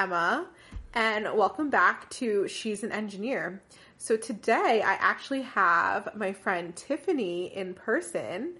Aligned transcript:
Emma, 0.00 0.46
and 0.94 1.26
welcome 1.34 1.68
back 1.68 2.08
to 2.08 2.48
She's 2.48 2.82
an 2.82 2.90
Engineer. 2.90 3.60
So 3.98 4.16
today 4.16 4.80
I 4.82 4.94
actually 4.94 5.42
have 5.42 6.16
my 6.16 6.32
friend 6.32 6.74
Tiffany 6.74 7.54
in 7.54 7.74
person. 7.74 8.54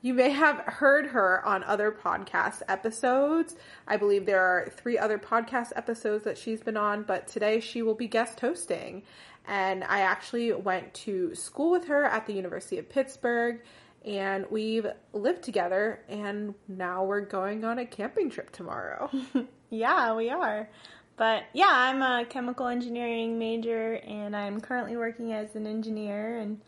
You 0.00 0.14
may 0.14 0.30
have 0.30 0.56
heard 0.60 1.08
her 1.08 1.44
on 1.44 1.64
other 1.64 1.92
podcast 1.92 2.62
episodes. 2.66 3.56
I 3.86 3.98
believe 3.98 4.24
there 4.24 4.40
are 4.40 4.72
three 4.74 4.96
other 4.96 5.18
podcast 5.18 5.72
episodes 5.76 6.24
that 6.24 6.38
she's 6.38 6.62
been 6.62 6.78
on, 6.78 7.02
but 7.02 7.28
today 7.28 7.60
she 7.60 7.82
will 7.82 7.94
be 7.94 8.08
guest 8.08 8.40
hosting. 8.40 9.02
And 9.46 9.84
I 9.84 10.00
actually 10.00 10.54
went 10.54 10.94
to 10.94 11.34
school 11.34 11.70
with 11.72 11.88
her 11.88 12.06
at 12.06 12.26
the 12.26 12.32
University 12.32 12.78
of 12.78 12.88
Pittsburgh 12.88 13.60
and 14.06 14.46
we've 14.50 14.86
lived 15.12 15.42
together 15.42 16.00
and 16.08 16.54
now 16.68 17.04
we're 17.04 17.20
going 17.20 17.66
on 17.66 17.78
a 17.78 17.84
camping 17.84 18.30
trip 18.30 18.50
tomorrow. 18.50 19.10
yeah, 19.70 20.14
we 20.14 20.30
are. 20.30 20.68
But 21.16 21.44
yeah, 21.52 21.70
I'm 21.70 22.02
a 22.02 22.24
chemical 22.24 22.66
engineering 22.66 23.38
major 23.38 23.94
and 24.06 24.34
I'm 24.34 24.60
currently 24.60 24.96
working 24.96 25.32
as 25.32 25.54
an 25.54 25.66
engineer 25.66 26.38
and 26.38 26.60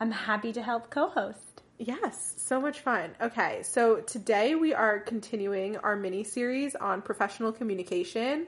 I'm 0.00 0.10
happy 0.10 0.52
to 0.54 0.62
help 0.62 0.90
co-host. 0.90 1.62
Yes, 1.78 2.34
so 2.36 2.60
much 2.60 2.80
fun. 2.80 3.10
Okay, 3.20 3.62
so 3.62 3.96
today 4.00 4.54
we 4.54 4.74
are 4.74 5.00
continuing 5.00 5.76
our 5.78 5.96
mini 5.96 6.24
series 6.24 6.74
on 6.74 7.02
professional 7.02 7.52
communication 7.52 8.46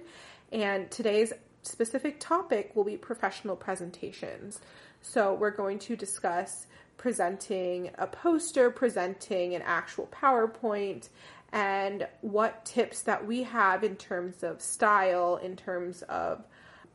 and 0.53 0.91
today's 0.91 1.33
specific 1.62 2.19
topic 2.19 2.75
will 2.75 2.84
be 2.84 2.97
professional 2.97 3.56
presentations. 3.56 4.61
So 5.00 5.34
we're 5.34 5.50
going 5.50 5.78
to 5.80 5.97
discuss 5.97 6.67
presenting 6.97 7.91
a 7.98 8.06
poster, 8.06 8.70
presenting 8.70 9.55
an 9.55 9.62
actual 9.62 10.08
PowerPoint, 10.12 11.08
and 11.53 12.06
what 12.22 12.64
tips 12.64 13.03
that 13.03 13.27
we 13.27 13.42
have 13.42 13.84
in 13.84 13.97
terms 13.97 14.42
of 14.42 14.61
style, 14.61 15.36
in 15.36 15.55
terms 15.56 16.03
of 16.03 16.45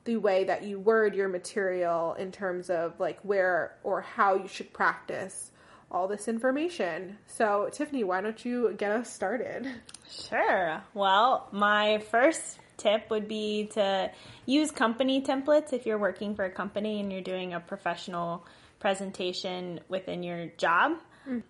the 0.05 0.17
way 0.17 0.45
that 0.45 0.63
you 0.63 0.79
word 0.79 1.15
your 1.15 1.29
material, 1.29 2.13
in 2.15 2.31
terms 2.31 2.69
of 2.69 2.99
like 2.99 3.19
where 3.21 3.77
or 3.83 4.01
how 4.01 4.35
you 4.35 4.47
should 4.47 4.73
practice 4.73 5.51
all 5.91 6.07
this 6.07 6.27
information. 6.27 7.17
So, 7.27 7.69
Tiffany, 7.71 8.03
why 8.03 8.21
don't 8.21 8.43
you 8.43 8.73
get 8.77 8.91
us 8.91 9.13
started? 9.13 9.67
Sure. 10.09 10.81
Well, 10.93 11.47
my 11.51 11.99
first 12.11 12.59
tip 12.77 13.09
would 13.09 13.27
be 13.27 13.69
to 13.73 14.11
use 14.45 14.71
company 14.71 15.21
templates 15.21 15.73
if 15.73 15.85
you're 15.85 15.97
working 15.97 16.35
for 16.35 16.45
a 16.45 16.51
company 16.51 16.99
and 16.99 17.11
you're 17.11 17.21
doing 17.21 17.53
a 17.53 17.59
professional 17.59 18.45
presentation 18.79 19.79
within 19.89 20.23
your 20.23 20.47
job. 20.57 20.93
Mm. 21.27 21.43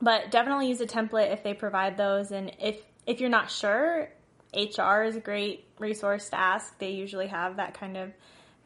But 0.00 0.30
definitely 0.30 0.68
use 0.68 0.80
a 0.80 0.86
template 0.86 1.32
if 1.32 1.42
they 1.42 1.54
provide 1.54 1.96
those. 1.96 2.30
And 2.30 2.52
if, 2.60 2.80
if 3.06 3.20
you're 3.20 3.30
not 3.30 3.50
sure, 3.50 4.08
HR 4.54 5.02
is 5.02 5.16
a 5.16 5.20
great 5.20 5.66
resource 5.78 6.28
to 6.30 6.38
ask. 6.38 6.78
They 6.78 6.90
usually 6.90 7.28
have 7.28 7.56
that 7.56 7.74
kind 7.74 7.96
of 7.96 8.12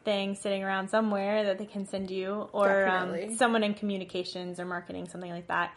thing 0.03 0.35
sitting 0.35 0.63
around 0.63 0.89
somewhere 0.89 1.45
that 1.45 1.57
they 1.57 1.65
can 1.65 1.85
send 1.85 2.09
you 2.09 2.49
or 2.53 2.87
um, 2.87 3.35
someone 3.37 3.63
in 3.63 3.73
communications 3.73 4.59
or 4.59 4.65
marketing, 4.65 5.07
something 5.07 5.31
like 5.31 5.47
that. 5.47 5.75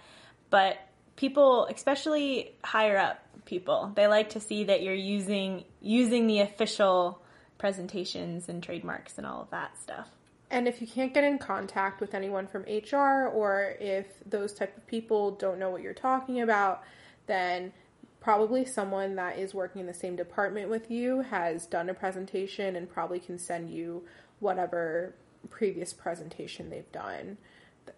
But 0.51 0.79
people, 1.17 1.67
especially 1.67 2.55
higher 2.63 2.97
up 2.97 3.19
people, 3.45 3.93
they 3.95 4.07
like 4.07 4.31
to 4.31 4.41
see 4.41 4.65
that 4.65 4.83
you're 4.83 4.95
using 4.95 5.65
using 5.81 6.27
the 6.27 6.41
official 6.41 7.23
presentations 7.59 8.49
and 8.49 8.63
trademarks 8.63 9.19
and 9.19 9.27
all 9.27 9.43
of 9.43 9.51
that 9.51 9.79
stuff. 9.79 10.09
And 10.55 10.69
if 10.69 10.81
you 10.81 10.87
can't 10.87 11.13
get 11.13 11.25
in 11.25 11.39
contact 11.39 12.01
with 12.01 12.15
anyone 12.15 12.47
from 12.47 12.63
HR 12.63 13.27
or 13.27 13.75
if 13.81 14.07
those 14.25 14.53
type 14.53 14.77
of 14.77 14.87
people 14.87 15.33
don't 15.33 15.59
know 15.59 15.69
what 15.69 15.83
you're 15.83 15.93
talking 15.93 16.41
about, 16.41 16.85
then 17.27 17.73
probably 18.21 18.65
someone 18.65 19.17
that 19.17 19.37
is 19.37 19.53
working 19.53 19.81
in 19.81 19.89
the 19.89 19.93
same 19.93 20.15
department 20.15 20.71
with 20.71 20.93
you 20.93 21.23
has 21.23 21.67
done 21.67 21.89
a 21.89 21.95
presentation 21.95 22.77
and 22.77 22.89
probably 22.89 23.19
can 23.19 23.37
send 23.37 23.69
you 23.69 24.05
whatever 24.39 25.13
previous 25.51 25.93
presentation 25.93 26.71
they've 26.71 26.93
done 26.93 27.37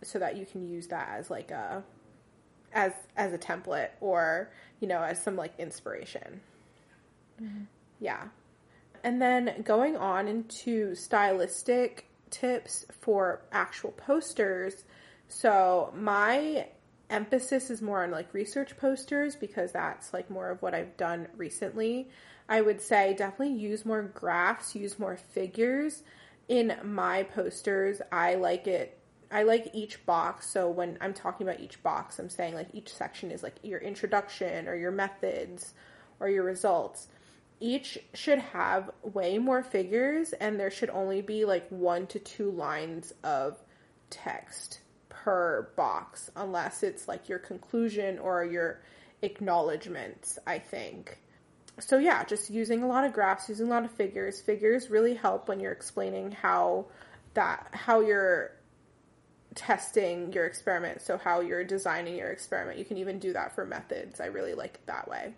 so 0.03 0.19
that 0.19 0.39
you 0.39 0.47
can 0.47 0.67
use 0.67 0.87
that 0.87 1.11
as 1.11 1.29
like 1.29 1.51
a 1.51 1.85
as 2.73 2.93
as 3.19 3.35
a 3.35 3.39
template 3.39 3.91
or 4.01 4.51
you 4.81 4.89
know 4.89 5.03
as 5.03 5.23
some 5.23 5.37
like 5.37 5.53
inspiration 5.59 6.41
mm-hmm. 7.41 7.65
yeah 8.01 8.25
and 9.05 9.21
then 9.23 9.63
going 9.63 9.97
on 9.97 10.27
into 10.27 10.95
stylistic 10.95 12.07
tips 12.31 12.87
for 13.01 13.43
actual 13.53 13.93
posters. 13.93 14.85
So 15.29 15.93
my 15.97 16.69
emphasis 17.11 17.71
is 17.71 17.83
more 17.83 18.03
on 18.03 18.11
like 18.11 18.33
research 18.35 18.77
posters 18.77 19.37
because 19.37 19.73
that's 19.73 20.13
like 20.13 20.31
more 20.31 20.51
of 20.51 20.63
what 20.63 20.75
I've 20.75 20.97
done 20.97 21.29
recently. 21.37 22.09
I 22.49 22.61
would 22.61 22.81
say 22.81 23.15
definitely 23.15 23.55
use 23.55 23.85
more 23.85 24.03
graphs, 24.03 24.75
use 24.75 24.99
more 24.99 25.17
figures 25.17 26.03
in 26.49 26.77
my 26.85 27.25
posters. 27.25 28.01
I 28.13 28.37
like 28.37 28.67
it 28.67 28.99
I 29.31 29.43
like 29.43 29.71
each 29.73 30.05
box. 30.07 30.49
So 30.49 30.71
when 30.71 30.99
I'm 31.01 31.13
talking 31.13 31.47
about 31.49 31.61
each 31.61 31.83
box, 31.83 32.19
I'm 32.19 32.31
saying 32.31 32.55
like 32.55 32.69
each 32.73 32.95
section 32.95 33.33
is 33.33 33.43
like 33.43 33.57
your 33.63 33.81
introduction 33.81 34.69
or 34.69 34.77
your 34.77 34.93
methods 34.93 35.75
or 36.21 36.29
your 36.29 36.45
results 36.45 37.09
each 37.61 37.99
should 38.15 38.39
have 38.39 38.91
way 39.03 39.39
more 39.39 39.63
figures 39.63 40.33
and 40.35 40.61
there 40.61 40.71
should 40.71 40.91
only 40.91 41.23
be 41.23 41.45
like 41.45 41.67
one 41.71 42.07
to 42.09 42.19
two 42.19 42.51
lines 42.51 43.13
of 43.25 43.59
text 44.11 44.81
per 45.09 45.71
box 45.77 46.31
unless 46.37 46.83
it's 46.83 47.09
like 47.09 47.29
your 47.29 47.39
conclusion 47.39 48.19
or 48.19 48.45
your 48.45 48.81
acknowledgments, 49.23 50.39
I 50.47 50.59
think. 50.59 51.19
So 51.79 51.99
yeah, 51.99 52.25
just 52.25 52.51
using 52.51 52.83
a 52.83 52.87
lot 52.87 53.05
of 53.05 53.13
graphs, 53.13 53.49
using 53.49 53.67
a 53.67 53.71
lot 53.71 53.85
of 53.85 53.91
figures. 53.91 54.41
Figures 54.41 54.89
really 54.89 55.15
help 55.15 55.49
when 55.49 55.61
you're 55.61 55.73
explaining 55.73 56.33
how 56.33 56.87
that 57.35 57.69
how 57.73 58.01
you're 58.01 58.53
testing 59.55 60.33
your 60.33 60.47
experiment, 60.47 61.03
so 61.03 61.19
how 61.19 61.41
you're 61.41 61.65
designing 61.65 62.17
your 62.17 62.31
experiment. 62.31 62.79
You 62.79 62.85
can 62.85 62.99
even 62.99 63.19
do 63.19 63.33
that 63.33 63.55
for 63.55 63.67
methods. 63.67 64.21
I 64.21 64.27
really 64.27 64.55
like 64.55 64.75
it 64.75 64.87
that 64.87 65.09
way. 65.09 65.35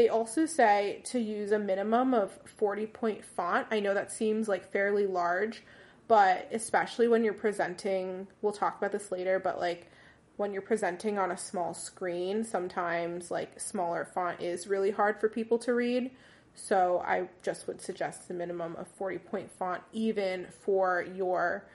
They 0.00 0.08
also 0.08 0.46
say 0.46 1.02
to 1.04 1.20
use 1.20 1.52
a 1.52 1.58
minimum 1.58 2.14
of 2.14 2.32
40 2.56 2.86
point 2.86 3.22
font. 3.22 3.66
I 3.70 3.80
know 3.80 3.92
that 3.92 4.10
seems 4.10 4.48
like 4.48 4.72
fairly 4.72 5.06
large, 5.06 5.62
but 6.08 6.48
especially 6.50 7.06
when 7.06 7.22
you're 7.22 7.34
presenting, 7.34 8.26
we'll 8.40 8.54
talk 8.54 8.78
about 8.78 8.92
this 8.92 9.12
later, 9.12 9.38
but 9.38 9.60
like 9.60 9.90
when 10.38 10.54
you're 10.54 10.62
presenting 10.62 11.18
on 11.18 11.30
a 11.30 11.36
small 11.36 11.74
screen, 11.74 12.44
sometimes 12.44 13.30
like 13.30 13.60
smaller 13.60 14.06
font 14.06 14.40
is 14.40 14.66
really 14.66 14.90
hard 14.90 15.20
for 15.20 15.28
people 15.28 15.58
to 15.58 15.74
read. 15.74 16.10
So 16.54 17.04
I 17.06 17.28
just 17.42 17.66
would 17.66 17.82
suggest 17.82 18.26
the 18.26 18.32
minimum 18.32 18.76
of 18.76 18.88
40 18.88 19.18
point 19.18 19.50
font 19.50 19.82
even 19.92 20.46
for 20.64 21.04
your 21.14 21.66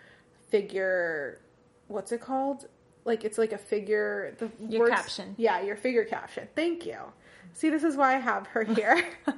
figure 0.49 1.41
what's 1.89 2.11
it 2.11 2.21
called? 2.21 2.69
Like 3.03 3.23
it's 3.23 3.37
like 3.37 3.51
a 3.51 3.59
figure 3.59 4.35
the 4.39 4.49
your 4.67 4.79
words, 4.79 4.95
caption. 4.95 5.35
Yeah, 5.37 5.61
your 5.61 5.75
figure 5.75 6.05
caption. 6.05 6.47
Thank 6.55 6.87
you. 6.87 6.97
See, 7.53 7.69
this 7.69 7.83
is 7.83 7.95
why 7.95 8.15
I 8.15 8.19
have 8.19 8.47
her 8.47 8.63
here. 8.63 9.03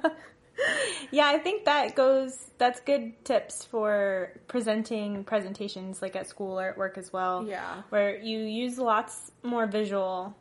yeah, 1.10 1.26
I 1.26 1.38
think 1.38 1.64
that 1.64 1.94
goes, 1.94 2.50
that's 2.58 2.80
good 2.80 3.24
tips 3.24 3.64
for 3.64 4.32
presenting 4.48 5.24
presentations 5.24 6.02
like 6.02 6.16
at 6.16 6.28
school 6.28 6.58
or 6.58 6.70
at 6.70 6.78
work 6.78 6.98
as 6.98 7.12
well. 7.12 7.46
Yeah. 7.46 7.82
Where 7.90 8.16
you 8.16 8.40
use 8.40 8.78
lots 8.78 9.32
more 9.42 9.66
visual 9.66 10.36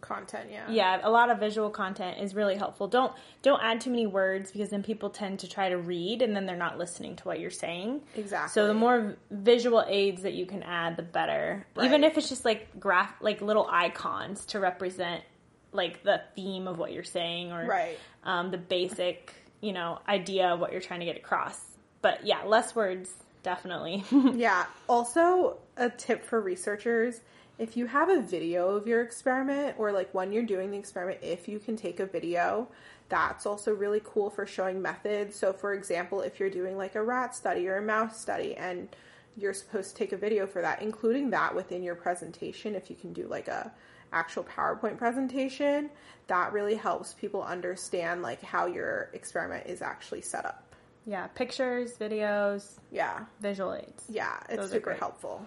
content, 0.00 0.48
yeah. 0.50 0.70
Yeah, 0.70 1.00
a 1.02 1.10
lot 1.10 1.30
of 1.30 1.38
visual 1.38 1.70
content 1.70 2.18
is 2.20 2.34
really 2.34 2.56
helpful. 2.56 2.88
Don't 2.88 3.12
don't 3.42 3.62
add 3.62 3.80
too 3.80 3.90
many 3.90 4.06
words 4.06 4.50
because 4.50 4.70
then 4.70 4.82
people 4.82 5.10
tend 5.10 5.40
to 5.40 5.48
try 5.48 5.68
to 5.68 5.76
read 5.76 6.22
and 6.22 6.34
then 6.34 6.46
they're 6.46 6.56
not 6.56 6.78
listening 6.78 7.16
to 7.16 7.24
what 7.24 7.38
you're 7.38 7.50
saying. 7.50 8.00
Exactly. 8.16 8.52
So 8.52 8.66
the 8.66 8.74
more 8.74 9.16
visual 9.30 9.84
aids 9.86 10.22
that 10.22 10.32
you 10.32 10.46
can 10.46 10.62
add, 10.62 10.96
the 10.96 11.02
better. 11.02 11.66
Right. 11.76 11.84
Even 11.84 12.02
if 12.02 12.16
it's 12.16 12.28
just 12.28 12.44
like 12.44 12.80
graph 12.80 13.14
like 13.20 13.40
little 13.40 13.68
icons 13.70 14.46
to 14.46 14.60
represent 14.60 15.22
like 15.72 16.02
the 16.02 16.20
theme 16.34 16.66
of 16.66 16.78
what 16.78 16.92
you're 16.92 17.04
saying 17.04 17.52
or 17.52 17.66
right. 17.66 17.98
um, 18.24 18.50
the 18.50 18.58
basic, 18.58 19.32
you 19.60 19.72
know, 19.72 19.98
idea 20.08 20.48
of 20.48 20.60
what 20.60 20.72
you're 20.72 20.80
trying 20.80 21.00
to 21.00 21.06
get 21.06 21.16
across. 21.16 21.60
But 22.02 22.26
yeah, 22.26 22.42
less 22.44 22.74
words, 22.74 23.12
definitely. 23.42 24.04
yeah. 24.34 24.66
Also, 24.88 25.58
a 25.76 25.90
tip 25.90 26.24
for 26.24 26.40
researchers 26.40 27.20
if 27.60 27.76
you 27.76 27.84
have 27.84 28.08
a 28.08 28.22
video 28.22 28.70
of 28.70 28.86
your 28.86 29.02
experiment 29.02 29.74
or 29.76 29.92
like 29.92 30.14
when 30.14 30.32
you're 30.32 30.42
doing 30.42 30.70
the 30.70 30.78
experiment, 30.78 31.18
if 31.20 31.46
you 31.46 31.58
can 31.58 31.76
take 31.76 32.00
a 32.00 32.06
video, 32.06 32.66
that's 33.10 33.44
also 33.44 33.74
really 33.74 34.00
cool 34.02 34.30
for 34.30 34.46
showing 34.46 34.80
methods. 34.80 35.36
So, 35.36 35.52
for 35.52 35.74
example, 35.74 36.22
if 36.22 36.40
you're 36.40 36.48
doing 36.48 36.78
like 36.78 36.94
a 36.94 37.02
rat 37.02 37.36
study 37.36 37.68
or 37.68 37.76
a 37.76 37.82
mouse 37.82 38.18
study 38.18 38.56
and 38.56 38.88
you're 39.36 39.52
supposed 39.52 39.90
to 39.90 39.96
take 39.96 40.12
a 40.12 40.16
video 40.16 40.46
for 40.46 40.62
that, 40.62 40.80
including 40.80 41.28
that 41.30 41.54
within 41.54 41.82
your 41.82 41.96
presentation, 41.96 42.74
if 42.74 42.88
you 42.88 42.96
can 42.96 43.12
do 43.12 43.26
like 43.28 43.46
a 43.46 43.70
actual 44.12 44.44
PowerPoint 44.44 44.98
presentation, 44.98 45.90
that 46.26 46.52
really 46.52 46.74
helps 46.74 47.14
people 47.14 47.42
understand 47.42 48.22
like 48.22 48.42
how 48.42 48.66
your 48.66 49.10
experiment 49.12 49.66
is 49.66 49.82
actually 49.82 50.22
set 50.22 50.44
up. 50.44 50.74
Yeah, 51.06 51.26
pictures, 51.28 51.96
videos, 51.98 52.78
yeah, 52.90 53.24
visual 53.40 53.74
aids. 53.74 54.04
Yeah, 54.08 54.38
it's 54.48 54.62
Those 54.62 54.70
super 54.70 54.94
helpful. 54.94 55.44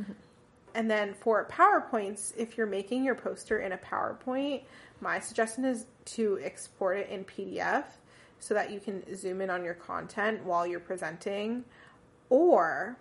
Mm-hmm. 0.00 0.12
And 0.74 0.90
then 0.90 1.14
for 1.14 1.46
PowerPoints, 1.50 2.32
if 2.36 2.56
you're 2.56 2.66
making 2.66 3.04
your 3.04 3.14
poster 3.14 3.60
in 3.60 3.72
a 3.72 3.78
PowerPoint, 3.78 4.62
my 5.00 5.20
suggestion 5.20 5.64
is 5.64 5.86
to 6.06 6.38
export 6.42 6.98
it 6.98 7.08
in 7.08 7.24
PDF 7.24 7.84
so 8.38 8.54
that 8.54 8.70
you 8.70 8.80
can 8.80 9.02
zoom 9.16 9.40
in 9.40 9.50
on 9.50 9.64
your 9.64 9.74
content 9.74 10.44
while 10.44 10.66
you're 10.66 10.80
presenting, 10.80 11.64
or 12.28 12.96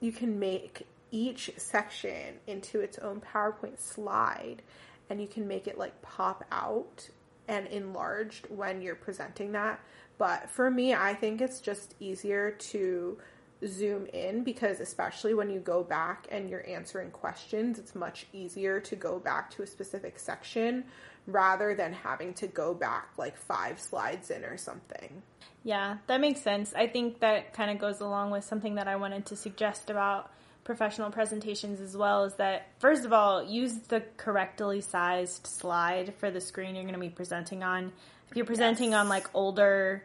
you 0.00 0.12
can 0.12 0.38
make 0.38 0.86
each 1.10 1.50
section 1.56 2.34
into 2.46 2.80
its 2.80 2.98
own 2.98 3.20
PowerPoint 3.20 3.80
slide 3.80 4.62
and 5.10 5.20
you 5.20 5.26
can 5.26 5.48
make 5.48 5.66
it 5.66 5.78
like 5.78 6.00
pop 6.02 6.44
out 6.52 7.08
and 7.48 7.66
enlarged 7.68 8.46
when 8.50 8.82
you're 8.82 8.94
presenting 8.94 9.52
that. 9.52 9.80
But 10.18 10.50
for 10.50 10.70
me, 10.70 10.94
I 10.94 11.14
think 11.14 11.40
it's 11.40 11.60
just 11.60 11.94
easier 12.00 12.50
to 12.50 13.18
zoom 13.66 14.06
in 14.06 14.44
because 14.44 14.80
especially 14.80 15.34
when 15.34 15.50
you 15.50 15.58
go 15.58 15.82
back 15.82 16.26
and 16.30 16.48
you're 16.48 16.68
answering 16.68 17.10
questions, 17.10 17.78
it's 17.78 17.94
much 17.94 18.26
easier 18.32 18.80
to 18.80 18.96
go 18.96 19.18
back 19.18 19.50
to 19.52 19.62
a 19.62 19.66
specific 19.66 20.18
section 20.18 20.84
rather 21.26 21.74
than 21.74 21.92
having 21.92 22.34
to 22.34 22.46
go 22.46 22.74
back 22.74 23.10
like 23.16 23.36
five 23.36 23.80
slides 23.80 24.30
in 24.30 24.44
or 24.44 24.56
something. 24.56 25.22
Yeah, 25.64 25.98
that 26.06 26.20
makes 26.20 26.40
sense. 26.40 26.72
I 26.74 26.86
think 26.86 27.20
that 27.20 27.52
kind 27.52 27.70
of 27.70 27.78
goes 27.78 28.00
along 28.00 28.30
with 28.30 28.44
something 28.44 28.76
that 28.76 28.88
I 28.88 28.96
wanted 28.96 29.26
to 29.26 29.36
suggest 29.36 29.90
about 29.90 30.30
professional 30.68 31.10
presentations 31.10 31.80
as 31.80 31.96
well 31.96 32.24
is 32.24 32.34
that 32.34 32.66
first 32.78 33.06
of 33.06 33.12
all, 33.14 33.42
use 33.42 33.72
the 33.88 34.02
correctly 34.18 34.82
sized 34.82 35.46
slide 35.46 36.12
for 36.18 36.30
the 36.30 36.42
screen 36.42 36.74
you're 36.74 36.84
going 36.84 36.92
to 36.92 37.00
be 37.00 37.08
presenting 37.08 37.64
on. 37.64 37.90
If 38.30 38.36
you're 38.36 38.44
presenting 38.44 38.90
yes. 38.90 38.98
on 38.98 39.08
like 39.08 39.30
older 39.32 40.04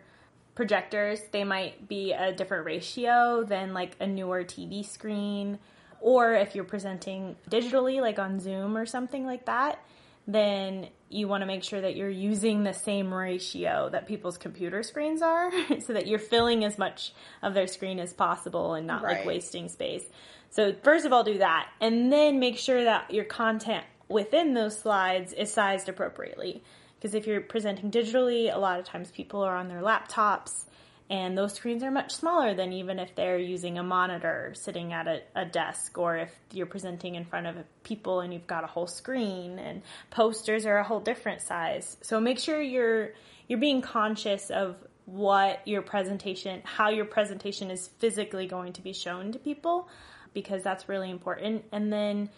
projectors, 0.55 1.19
they 1.33 1.43
might 1.43 1.89
be 1.89 2.13
a 2.13 2.31
different 2.31 2.65
ratio 2.65 3.43
than 3.43 3.73
like 3.73 3.97
a 3.99 4.07
newer 4.07 4.45
TV 4.45 4.85
screen. 4.85 5.59
Or 5.99 6.33
if 6.33 6.55
you're 6.55 6.63
presenting 6.63 7.35
digitally, 7.49 7.99
like 7.99 8.17
on 8.17 8.39
Zoom 8.39 8.77
or 8.77 8.85
something 8.85 9.25
like 9.25 9.47
that, 9.47 9.83
then 10.27 10.87
you 11.09 11.27
want 11.27 11.41
to 11.41 11.45
make 11.45 11.65
sure 11.65 11.81
that 11.81 11.97
you're 11.97 12.09
using 12.09 12.63
the 12.63 12.73
same 12.73 13.13
ratio 13.13 13.89
that 13.89 14.07
people's 14.07 14.37
computer 14.37 14.81
screens 14.81 15.21
are 15.21 15.51
so 15.81 15.91
that 15.91 16.07
you're 16.07 16.19
filling 16.19 16.63
as 16.63 16.77
much 16.77 17.13
of 17.41 17.53
their 17.53 17.67
screen 17.67 17.99
as 17.99 18.13
possible 18.13 18.75
and 18.75 18.87
not 18.87 19.03
right. 19.03 19.17
like 19.17 19.25
wasting 19.25 19.67
space. 19.67 20.05
So 20.53 20.75
first 20.83 21.03
of 21.07 21.11
all, 21.11 21.23
do 21.23 21.39
that 21.39 21.67
and 21.81 22.13
then 22.13 22.39
make 22.39 22.59
sure 22.59 22.83
that 22.83 23.11
your 23.11 23.25
content 23.25 23.85
within 24.07 24.53
those 24.53 24.77
slides 24.77 25.33
is 25.33 25.51
sized 25.51 25.89
appropriately. 25.89 26.63
Because 26.95 27.15
if 27.15 27.25
you're 27.25 27.41
presenting 27.41 27.89
digitally, 27.89 28.53
a 28.53 28.59
lot 28.59 28.79
of 28.79 28.85
times 28.85 29.09
people 29.09 29.41
are 29.41 29.55
on 29.55 29.67
their 29.67 29.81
laptops 29.81 30.65
and 31.09 31.35
those 31.35 31.53
screens 31.53 31.81
are 31.81 31.89
much 31.89 32.11
smaller 32.13 32.53
than 32.53 32.71
even 32.71 32.99
if 32.99 33.15
they're 33.15 33.39
using 33.39 33.79
a 33.79 33.83
monitor 33.83 34.53
sitting 34.55 34.93
at 34.93 35.07
a, 35.07 35.21
a, 35.35 35.43
desk 35.43 35.97
or 35.97 36.17
if 36.17 36.31
you're 36.51 36.67
presenting 36.67 37.15
in 37.15 37.25
front 37.25 37.47
of 37.47 37.55
people 37.83 38.19
and 38.19 38.31
you've 38.31 38.47
got 38.47 38.63
a 38.63 38.67
whole 38.67 38.87
screen 38.87 39.57
and 39.57 39.81
posters 40.11 40.67
are 40.67 40.77
a 40.77 40.83
whole 40.83 40.99
different 40.99 41.41
size 41.41 41.97
so 42.01 42.21
make 42.21 42.39
sure 42.39 42.61
you're 42.61 43.11
you're 43.47 43.59
being 43.59 43.81
conscious 43.81 44.49
of 44.49 44.77
what 45.13 45.61
your 45.67 45.83
presentation 45.83 46.59
how 46.63 46.89
your 46.89 47.05
presentation 47.05 47.69
is 47.69 47.87
physically 47.99 48.47
going 48.47 48.73
to 48.73 48.81
be 48.81 48.93
shown 48.93 49.31
to 49.31 49.37
people 49.37 49.87
because 50.33 50.63
that's 50.63 50.89
really 50.89 51.11
important. 51.11 51.63
And 51.71 51.93
then 51.93 52.29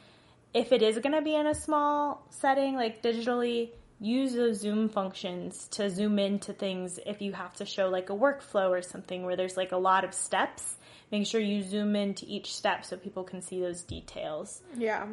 if 0.54 0.74
it 0.74 0.82
is 0.82 1.00
going 1.00 1.16
to 1.16 1.22
be 1.22 1.36
in 1.36 1.48
a 1.48 1.56
small 1.56 2.28
setting 2.32 2.76
like 2.76 3.02
digitally 3.02 3.70
use 4.02 4.34
those 4.34 4.60
zoom 4.60 4.90
functions 4.90 5.70
to 5.70 5.90
zoom 5.90 6.20
into 6.20 6.52
things. 6.52 7.00
If 7.06 7.22
you 7.22 7.32
have 7.32 7.54
to 7.56 7.66
show 7.66 7.88
like 7.88 8.10
a 8.10 8.14
workflow 8.14 8.72
or 8.72 8.82
something 8.82 9.24
where 9.24 9.38
there's 9.38 9.56
like 9.56 9.72
a 9.72 9.78
lot 9.78 10.04
of 10.04 10.14
steps 10.14 10.76
make 11.14 11.26
sure 11.26 11.40
you 11.40 11.62
zoom 11.62 11.96
into 11.96 12.26
each 12.28 12.54
step 12.54 12.84
so 12.84 12.98
people 12.98 13.24
can 13.24 13.42
see 13.42 13.62
those 13.62 13.84
details. 13.84 14.62
Yeah 14.78 15.08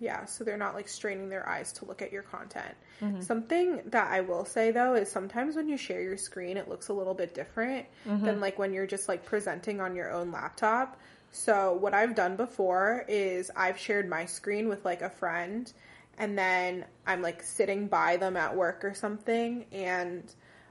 yeah 0.00 0.24
so 0.24 0.42
they're 0.42 0.56
not 0.56 0.74
like 0.74 0.88
straining 0.88 1.28
their 1.28 1.48
eyes 1.48 1.72
to 1.72 1.84
look 1.84 2.02
at 2.02 2.12
your 2.12 2.22
content 2.22 2.74
mm-hmm. 3.00 3.20
something 3.20 3.80
that 3.86 4.10
i 4.10 4.20
will 4.20 4.44
say 4.44 4.70
though 4.70 4.94
is 4.94 5.10
sometimes 5.10 5.54
when 5.54 5.68
you 5.68 5.76
share 5.76 6.02
your 6.02 6.16
screen 6.16 6.56
it 6.56 6.68
looks 6.68 6.88
a 6.88 6.92
little 6.92 7.14
bit 7.14 7.34
different 7.34 7.86
mm-hmm. 8.06 8.24
than 8.24 8.40
like 8.40 8.58
when 8.58 8.72
you're 8.72 8.86
just 8.86 9.08
like 9.08 9.24
presenting 9.24 9.80
on 9.80 9.94
your 9.94 10.10
own 10.10 10.32
laptop 10.32 10.98
so 11.30 11.74
what 11.74 11.94
i've 11.94 12.14
done 12.14 12.34
before 12.34 13.04
is 13.08 13.50
i've 13.54 13.78
shared 13.78 14.08
my 14.08 14.24
screen 14.24 14.68
with 14.68 14.84
like 14.84 15.02
a 15.02 15.10
friend 15.10 15.72
and 16.20 16.36
then 16.36 16.84
I'm 17.06 17.22
like 17.22 17.42
sitting 17.42 17.88
by 17.88 18.18
them 18.18 18.36
at 18.36 18.54
work 18.54 18.84
or 18.84 18.92
something 18.92 19.64
and 19.72 20.22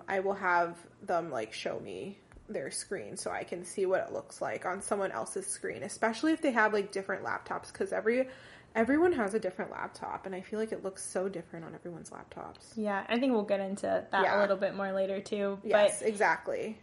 I 0.07 0.19
will 0.19 0.35
have 0.35 0.77
them 1.01 1.31
like 1.31 1.53
show 1.53 1.79
me 1.79 2.19
their 2.47 2.69
screen 2.69 3.17
so 3.17 3.31
I 3.31 3.43
can 3.43 3.65
see 3.65 3.87
what 3.87 4.05
it 4.07 4.13
looks 4.13 4.41
like 4.41 4.67
on 4.67 4.83
someone 4.83 5.11
else's 5.11 5.47
screen, 5.47 5.81
especially 5.81 6.33
if 6.33 6.41
they 6.41 6.51
have 6.51 6.71
like 6.71 6.91
different 6.91 7.25
laptops 7.25 7.73
cuz 7.73 7.91
every 7.91 8.29
everyone 8.79 9.11
has 9.11 9.33
a 9.33 9.39
different 9.39 9.71
laptop 9.71 10.25
and 10.25 10.33
I 10.33 10.39
feel 10.39 10.57
like 10.57 10.71
it 10.71 10.85
looks 10.85 11.03
so 11.03 11.27
different 11.27 11.65
on 11.65 11.75
everyone's 11.75 12.11
laptops. 12.11 12.71
Yeah, 12.77 13.03
I 13.09 13.19
think 13.19 13.33
we'll 13.33 13.43
get 13.43 13.59
into 13.59 13.81
that 14.09 14.23
yeah. 14.23 14.39
a 14.39 14.41
little 14.41 14.55
bit 14.55 14.73
more 14.73 14.93
later 14.93 15.19
too. 15.19 15.59
Yes, 15.63 15.99
but 15.99 16.07
exactly. 16.07 16.79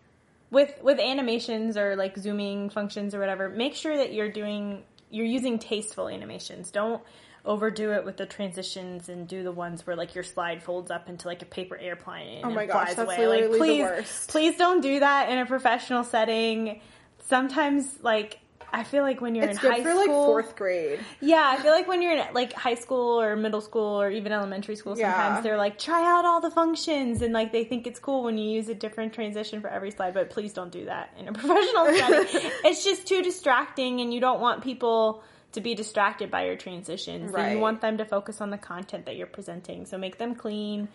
With 0.51 0.75
with 0.83 1.01
animations 1.01 1.79
or 1.79 1.97
like 1.97 2.19
zooming 2.19 2.69
functions 2.69 3.15
or 3.15 3.19
whatever, 3.19 3.49
make 3.49 3.75
sure 3.75 3.97
that 3.97 4.13
you're 4.13 4.31
doing 4.31 4.85
you're 5.11 5.27
using 5.27 5.59
tasteful 5.59 6.09
animations. 6.09 6.71
Don't 6.71 7.03
overdo 7.47 7.93
it 7.93 8.05
with 8.05 8.19
the 8.19 8.27
transitions 8.27 9.09
and 9.09 9.27
do 9.27 9.43
the 9.43 9.53
ones 9.53 9.87
where 9.87 9.97
like 9.97 10.15
your 10.15 10.25
slide 10.25 10.63
folds 10.63 10.91
up 10.91 11.09
into 11.09 11.27
like 11.27 11.41
a 11.41 11.47
paper 11.47 11.79
airplane. 11.79 12.43
Oh 12.45 12.51
my 12.51 12.67
gosh, 12.67 12.95
that's 12.95 12.99
away. 12.99 13.27
literally 13.27 13.49
like, 13.49 13.59
please, 13.59 13.79
the 13.79 13.83
worst. 13.85 14.29
Please 14.29 14.57
don't 14.59 14.83
do 14.83 15.01
that 15.01 15.31
in 15.31 15.39
a 15.39 15.47
professional 15.47 16.05
setting. 16.05 16.83
Sometimes 17.21 17.99
like 18.03 18.39
I 18.73 18.85
feel 18.85 19.03
like 19.03 19.21
when 19.21 19.35
you're 19.35 19.47
it's 19.47 19.63
in 19.63 19.71
high 19.71 19.83
for, 19.83 19.91
school, 19.91 20.01
like 20.01 20.07
fourth 20.09 20.57
grade. 20.57 21.01
Yeah, 21.21 21.55
I 21.57 21.63
feel 21.63 21.73
like 21.73 21.89
when 21.89 22.03
you're 22.03 22.13
in 22.13 22.35
like 22.35 22.53
high 22.53 22.75
school 22.75 23.21
or 23.21 23.37
middle 23.37 23.61
school 23.61 24.01
or 24.01 24.11
even 24.11 24.33
elementary 24.33 24.77
school, 24.77 24.97
sometimes 24.97 25.37
yeah. 25.37 25.41
they're 25.41 25.57
like 25.57 25.79
try 25.79 26.03
out 26.03 26.25
all 26.25 26.41
the 26.41 26.51
functions 26.51 27.23
and 27.23 27.33
like 27.33 27.53
they 27.53 27.65
think 27.65 27.87
it's 27.87 27.99
cool 27.99 28.23
when 28.23 28.39
you 28.39 28.51
use 28.51 28.69
a 28.69 28.75
different 28.75 29.13
transition 29.13 29.61
for 29.61 29.69
every 29.69 29.91
slide. 29.91 30.15
But 30.15 30.31
please 30.31 30.53
don't 30.53 30.73
do 30.73 30.87
that 30.87 31.15
in 31.19 31.29
a 31.29 31.33
professional 31.35 31.87
setting. 31.87 32.51
it's 32.65 32.85
just 32.85 33.07
too 33.07 33.23
distracting, 33.23 34.01
and 34.01 34.13
you 34.13 34.21
don't 34.21 34.41
want 34.41 34.63
people 34.63 35.23
to 35.53 35.61
be 35.61 35.75
distracted 35.75 36.31
by 36.31 36.45
your 36.45 36.57
transitions. 36.57 37.33
Right. 37.33 37.53
you 37.53 37.59
want 37.59 37.81
them 37.81 37.99
to 37.99 38.05
focus 38.05 38.41
on 38.41 38.51
the 38.51 38.59
content 38.59 39.07
that 39.07 39.17
you're 39.17 39.27
presenting. 39.27 39.87
So 39.87 39.97
make 39.97 40.19
them 40.19 40.35
clean. 40.35 40.89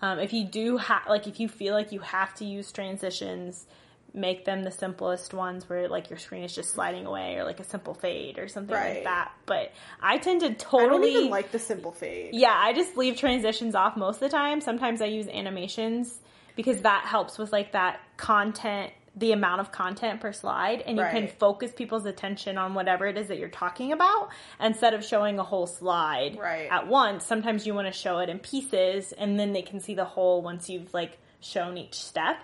Um, 0.00 0.18
if 0.18 0.32
you 0.32 0.44
do 0.44 0.76
have, 0.76 1.02
like, 1.08 1.26
if 1.26 1.40
you 1.40 1.48
feel 1.48 1.74
like 1.74 1.92
you 1.92 2.00
have 2.00 2.34
to 2.36 2.44
use 2.44 2.70
transitions, 2.70 3.66
make 4.14 4.44
them 4.44 4.64
the 4.64 4.70
simplest 4.70 5.34
ones 5.34 5.68
where 5.68 5.88
like 5.88 6.10
your 6.10 6.18
screen 6.18 6.42
is 6.42 6.54
just 6.54 6.70
sliding 6.70 7.06
away 7.06 7.36
or 7.36 7.44
like 7.44 7.60
a 7.60 7.64
simple 7.64 7.94
fade 7.94 8.38
or 8.38 8.48
something 8.48 8.74
right. 8.74 8.96
like 8.96 9.04
that. 9.04 9.32
But 9.46 9.72
I 10.00 10.18
tend 10.18 10.40
to 10.40 10.54
totally 10.54 10.86
I 10.86 10.88
don't 10.88 11.04
even 11.04 11.30
like 11.30 11.52
the 11.52 11.58
simple 11.58 11.92
fade. 11.92 12.30
Yeah, 12.32 12.54
I 12.54 12.72
just 12.72 12.96
leave 12.96 13.16
transitions 13.16 13.74
off 13.74 13.96
most 13.96 14.16
of 14.16 14.20
the 14.20 14.28
time. 14.30 14.60
Sometimes 14.60 15.00
I 15.00 15.06
use 15.06 15.28
animations 15.28 16.18
because 16.56 16.82
that 16.82 17.04
helps 17.06 17.38
with 17.38 17.52
like 17.52 17.72
that 17.72 18.00
content 18.16 18.92
the 19.16 19.32
amount 19.32 19.60
of 19.60 19.72
content 19.72 20.20
per 20.20 20.32
slide 20.32 20.80
and 20.82 20.96
you 20.96 21.02
right. 21.02 21.12
can 21.12 21.26
focus 21.26 21.72
people's 21.72 22.06
attention 22.06 22.56
on 22.56 22.74
whatever 22.74 23.06
it 23.06 23.16
is 23.16 23.28
that 23.28 23.38
you're 23.38 23.48
talking 23.48 23.90
about 23.90 24.28
instead 24.60 24.94
of 24.94 25.04
showing 25.04 25.40
a 25.40 25.42
whole 25.42 25.66
slide 25.66 26.38
right. 26.38 26.68
at 26.70 26.86
once. 26.86 27.24
Sometimes 27.24 27.66
you 27.66 27.74
want 27.74 27.88
to 27.88 27.92
show 27.92 28.18
it 28.18 28.28
in 28.28 28.38
pieces 28.38 29.12
and 29.12 29.38
then 29.38 29.52
they 29.52 29.62
can 29.62 29.80
see 29.80 29.94
the 29.94 30.04
whole 30.04 30.40
once 30.42 30.70
you've 30.70 30.94
like 30.94 31.18
shown 31.40 31.76
each 31.76 31.94
step 31.94 32.36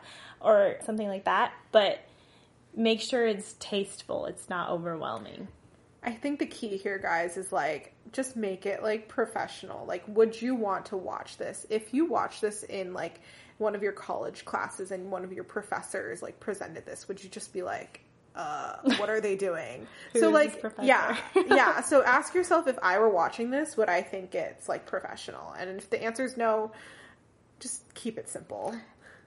or 0.45 0.77
something 0.85 1.09
like 1.09 1.25
that. 1.25 1.53
But 1.73 2.01
make 2.77 3.01
sure 3.01 3.27
it's 3.27 3.55
tasteful. 3.59 4.27
It's 4.27 4.49
not 4.49 4.71
overwhelming. 4.71 5.49
I 6.03 6.13
think 6.13 6.39
the 6.39 6.47
key 6.47 6.77
here, 6.77 6.99
guys, 6.99 7.37
is 7.37 7.51
like 7.51 7.95
just 8.13 8.37
make 8.37 8.67
it 8.67 8.83
like 8.83 9.09
professional. 9.09 9.87
Like, 9.87 10.05
would 10.07 10.41
you 10.41 10.55
want 10.55 10.87
to 10.87 10.97
watch 10.97 11.39
this? 11.39 11.67
If 11.71 11.95
you 11.95 12.05
watch 12.05 12.41
this 12.41 12.63
in 12.63 12.93
like 12.93 13.21
one 13.59 13.75
of 13.75 13.83
your 13.83 13.93
college 13.93 14.45
classes 14.45 14.91
and 14.91 15.11
one 15.11 15.25
of 15.25 15.33
your 15.33 15.45
professors 15.45 16.23
like 16.23 16.39
presented 16.41 16.85
this, 16.85 17.09
would 17.09 17.23
you 17.23 17.31
just 17.31 17.53
be 17.53 17.63
like, 17.63 18.01
uh, 18.37 18.77
what 18.99 19.09
are 19.09 19.21
they 19.21 19.37
doing? 19.37 19.87
so 20.17 20.29
like, 20.29 20.63
yeah, 20.83 21.17
yeah. 21.35 21.81
So 21.81 22.03
ask 22.03 22.35
yourself 22.35 22.67
if 22.67 22.79
I 22.83 22.99
were 22.99 23.09
watching 23.09 23.51
this, 23.51 23.77
would 23.77 23.89
I 23.89 24.03
think 24.03 24.35
it's 24.35 24.69
like 24.69 24.87
professional? 24.87 25.55
And 25.59 25.79
if 25.79 25.89
the 25.89 26.03
answer 26.03 26.25
is 26.25 26.37
no, 26.37 26.73
just 27.61 27.95
keep 27.95 28.19
it 28.19 28.29
simple. 28.29 28.75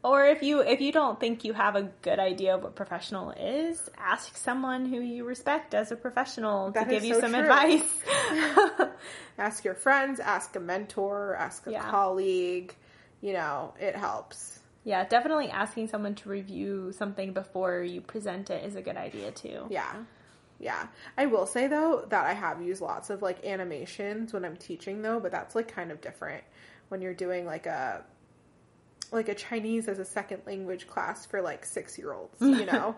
Or 0.07 0.25
if 0.25 0.41
you 0.41 0.61
if 0.61 0.81
you 0.81 0.91
don't 0.91 1.19
think 1.19 1.43
you 1.43 1.53
have 1.53 1.75
a 1.75 1.83
good 2.01 2.19
idea 2.19 2.55
of 2.55 2.63
what 2.63 2.75
professional 2.75 3.31
is, 3.31 3.89
ask 3.97 4.37
someone 4.37 4.85
who 4.85 4.99
you 5.01 5.25
respect 5.25 5.73
as 5.73 5.91
a 5.91 5.95
professional 5.95 6.71
that 6.71 6.85
to 6.85 6.89
give 6.89 7.03
you 7.03 7.15
so 7.15 7.21
some 7.21 7.31
true. 7.31 7.41
advice. 7.41 8.89
ask 9.37 9.63
your 9.63 9.75
friends, 9.75 10.19
ask 10.19 10.55
a 10.55 10.59
mentor, 10.59 11.35
ask 11.35 11.67
a 11.67 11.71
yeah. 11.71 11.89
colleague 11.89 12.73
you 13.21 13.33
know, 13.33 13.73
it 13.79 13.95
helps. 13.95 14.59
Yeah, 14.83 15.03
definitely 15.05 15.49
asking 15.49 15.89
someone 15.89 16.15
to 16.15 16.29
review 16.29 16.93
something 16.93 17.33
before 17.33 17.81
you 17.81 18.01
present 18.01 18.49
it 18.49 18.63
is 18.63 18.75
a 18.75 18.81
good 18.81 18.95
idea 18.95 19.31
too. 19.31 19.65
Yeah. 19.69 19.93
Yeah. 20.59 20.87
I 21.17 21.25
will 21.25 21.45
say 21.45 21.67
though 21.67 22.05
that 22.09 22.25
I 22.25 22.33
have 22.33 22.61
used 22.61 22.81
lots 22.81 23.09
of 23.09 23.21
like 23.21 23.45
animations 23.45 24.33
when 24.33 24.45
I'm 24.45 24.55
teaching 24.55 25.01
though, 25.01 25.19
but 25.19 25.31
that's 25.31 25.55
like 25.55 25.67
kind 25.67 25.91
of 25.91 25.99
different 25.99 26.43
when 26.89 27.01
you're 27.01 27.13
doing 27.13 27.45
like 27.45 27.65
a 27.65 28.03
like 29.11 29.29
a 29.29 29.35
Chinese 29.35 29.87
as 29.87 29.99
a 29.99 30.05
second 30.05 30.41
language 30.45 30.87
class 30.87 31.25
for 31.25 31.41
like 31.41 31.65
6-year-olds, 31.65 32.41
you 32.41 32.65
know. 32.71 32.95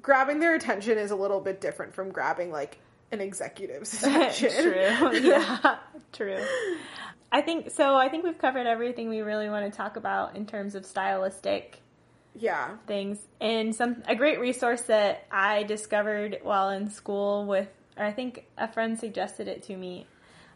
grabbing 0.00 0.40
their 0.40 0.54
attention 0.54 0.98
is 0.98 1.10
a 1.10 1.16
little 1.16 1.40
bit 1.40 1.60
different 1.60 1.94
from 1.94 2.10
grabbing 2.10 2.50
like 2.50 2.78
an 3.10 3.20
executive's 3.20 3.94
attention. 4.02 4.50
true. 4.72 5.20
Yeah. 5.20 5.76
True. 6.12 6.44
I 7.30 7.40
think 7.42 7.70
so. 7.70 7.94
I 7.94 8.08
think 8.08 8.24
we've 8.24 8.38
covered 8.38 8.66
everything 8.66 9.08
we 9.08 9.20
really 9.20 9.48
want 9.48 9.70
to 9.70 9.76
talk 9.76 9.96
about 9.96 10.36
in 10.36 10.46
terms 10.46 10.74
of 10.74 10.84
stylistic 10.84 11.80
Yeah. 12.34 12.76
things. 12.86 13.18
And 13.40 13.74
some 13.74 14.02
a 14.06 14.14
great 14.14 14.40
resource 14.40 14.82
that 14.82 15.26
I 15.30 15.62
discovered 15.64 16.38
while 16.42 16.70
in 16.70 16.90
school 16.90 17.46
with, 17.46 17.68
or 17.96 18.04
I 18.04 18.12
think 18.12 18.46
a 18.58 18.68
friend 18.68 18.98
suggested 18.98 19.48
it 19.48 19.62
to 19.64 19.76
me, 19.76 20.06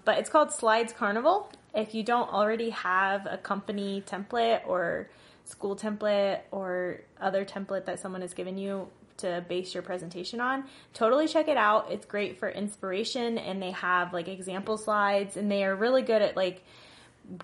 but 0.04 0.18
it's 0.18 0.30
called 0.30 0.52
Slides 0.52 0.92
Carnival. 0.92 1.50
If 1.76 1.94
you 1.94 2.02
don't 2.02 2.32
already 2.32 2.70
have 2.70 3.26
a 3.30 3.36
company 3.36 4.02
template 4.06 4.66
or 4.66 5.08
school 5.44 5.76
template 5.76 6.40
or 6.50 7.00
other 7.20 7.44
template 7.44 7.84
that 7.84 8.00
someone 8.00 8.22
has 8.22 8.34
given 8.34 8.58
you 8.58 8.88
to 9.18 9.44
base 9.48 9.72
your 9.74 9.82
presentation 9.82 10.40
on, 10.40 10.64
totally 10.94 11.28
check 11.28 11.48
it 11.48 11.56
out. 11.56 11.90
It's 11.92 12.04
great 12.06 12.38
for 12.38 12.48
inspiration 12.48 13.38
and 13.38 13.62
they 13.62 13.70
have 13.72 14.12
like 14.12 14.28
example 14.28 14.76
slides 14.78 15.36
and 15.36 15.50
they 15.50 15.64
are 15.64 15.74
really 15.76 16.02
good 16.02 16.22
at 16.22 16.36
like 16.36 16.62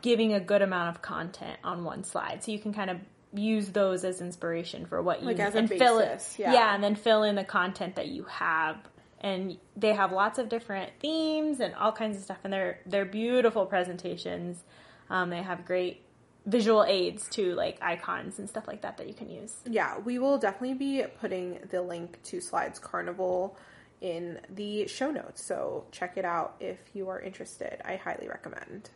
giving 0.01 0.33
a 0.33 0.41
good 0.41 0.63
amount 0.63 0.97
of 0.97 1.03
content 1.03 1.59
on 1.65 1.85
one 1.85 2.05
slide. 2.05 2.43
So 2.43 2.53
you 2.53 2.59
can 2.59 2.73
kind 2.73 2.91
of 2.91 2.99
use 3.35 3.69
those 3.71 4.05
as 4.05 4.21
inspiration 4.21 4.87
for 4.87 5.01
what 5.03 5.21
you 5.23 5.29
Like 5.29 5.39
as 5.39 5.55
a 5.55 5.59
and 5.59 5.69
fill 5.69 5.99
basis, 6.01 6.39
it. 6.39 6.43
yeah. 6.43 6.75
and 6.75 6.83
then 6.85 6.95
fill 6.95 7.23
in 7.23 7.35
the 7.35 7.45
content 7.45 7.97
that 7.97 8.09
you 8.09 8.25
have. 8.25 8.77
And 9.23 9.57
they 9.77 9.93
have 9.93 10.11
lots 10.13 10.39
of 10.39 10.49
different 10.49 10.93
themes 11.01 11.61
and 11.61 11.75
all 11.77 11.93
kinds 11.93 12.17
of 12.17 12.25
stuff, 12.25 12.39
and 12.45 12.53
they're 12.53 12.81
they're 12.87 13.05
beautiful 13.05 13.67
presentations. 13.67 14.63
Um, 15.09 15.31
they 15.31 15.43
have 15.43 15.65
great 15.65 16.03
visual 16.45 16.85
aids 16.85 17.29
to 17.29 17.55
like 17.55 17.79
icons 17.81 18.41
and 18.41 18.49
stuff 18.49 18.67
like 18.67 18.83
that 18.83 18.97
that 18.97 19.07
you 19.07 19.15
can 19.15 19.31
use. 19.31 19.55
Yeah, 19.65 19.99
we 19.99 20.19
will 20.19 20.39
definitely 20.39 20.75
be 20.75 21.05
putting 21.21 21.61
the 21.71 21.83
link 21.83 22.21
to 22.25 22.41
Slides 22.41 22.79
Carnival 22.81 23.57
in 24.01 24.41
the 24.51 24.89
show 24.89 25.13
notes. 25.13 25.45
So 25.45 25.87
check 25.93 26.17
it 26.17 26.25
out 26.25 26.57
if 26.59 26.79
you 26.93 27.09
are 27.09 27.21
interested. 27.21 27.81
I 27.85 27.97
highly 27.97 28.29
recommend. 28.29 28.91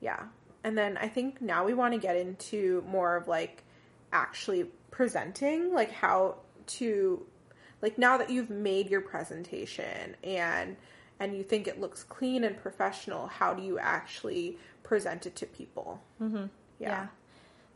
Yeah. 0.00 0.24
And 0.62 0.76
then 0.76 0.98
I 0.98 1.08
think 1.08 1.40
now 1.40 1.64
we 1.64 1.74
want 1.74 1.94
to 1.94 1.98
get 1.98 2.16
into 2.16 2.84
more 2.86 3.16
of 3.16 3.26
like 3.26 3.64
actually 4.12 4.66
presenting, 4.90 5.72
like 5.72 5.90
how 5.90 6.36
to 6.66 7.26
like 7.82 7.98
now 7.98 8.16
that 8.16 8.30
you've 8.30 8.50
made 8.50 8.88
your 8.88 9.02
presentation 9.02 10.16
and 10.24 10.76
and 11.20 11.36
you 11.36 11.42
think 11.42 11.68
it 11.68 11.80
looks 11.80 12.02
clean 12.02 12.42
and 12.42 12.56
professional, 12.56 13.26
how 13.26 13.54
do 13.54 13.62
you 13.62 13.78
actually 13.78 14.58
present 14.82 15.26
it 15.26 15.36
to 15.36 15.46
people? 15.46 16.02
Mm-hmm. 16.20 16.46
Yeah. 16.80 17.06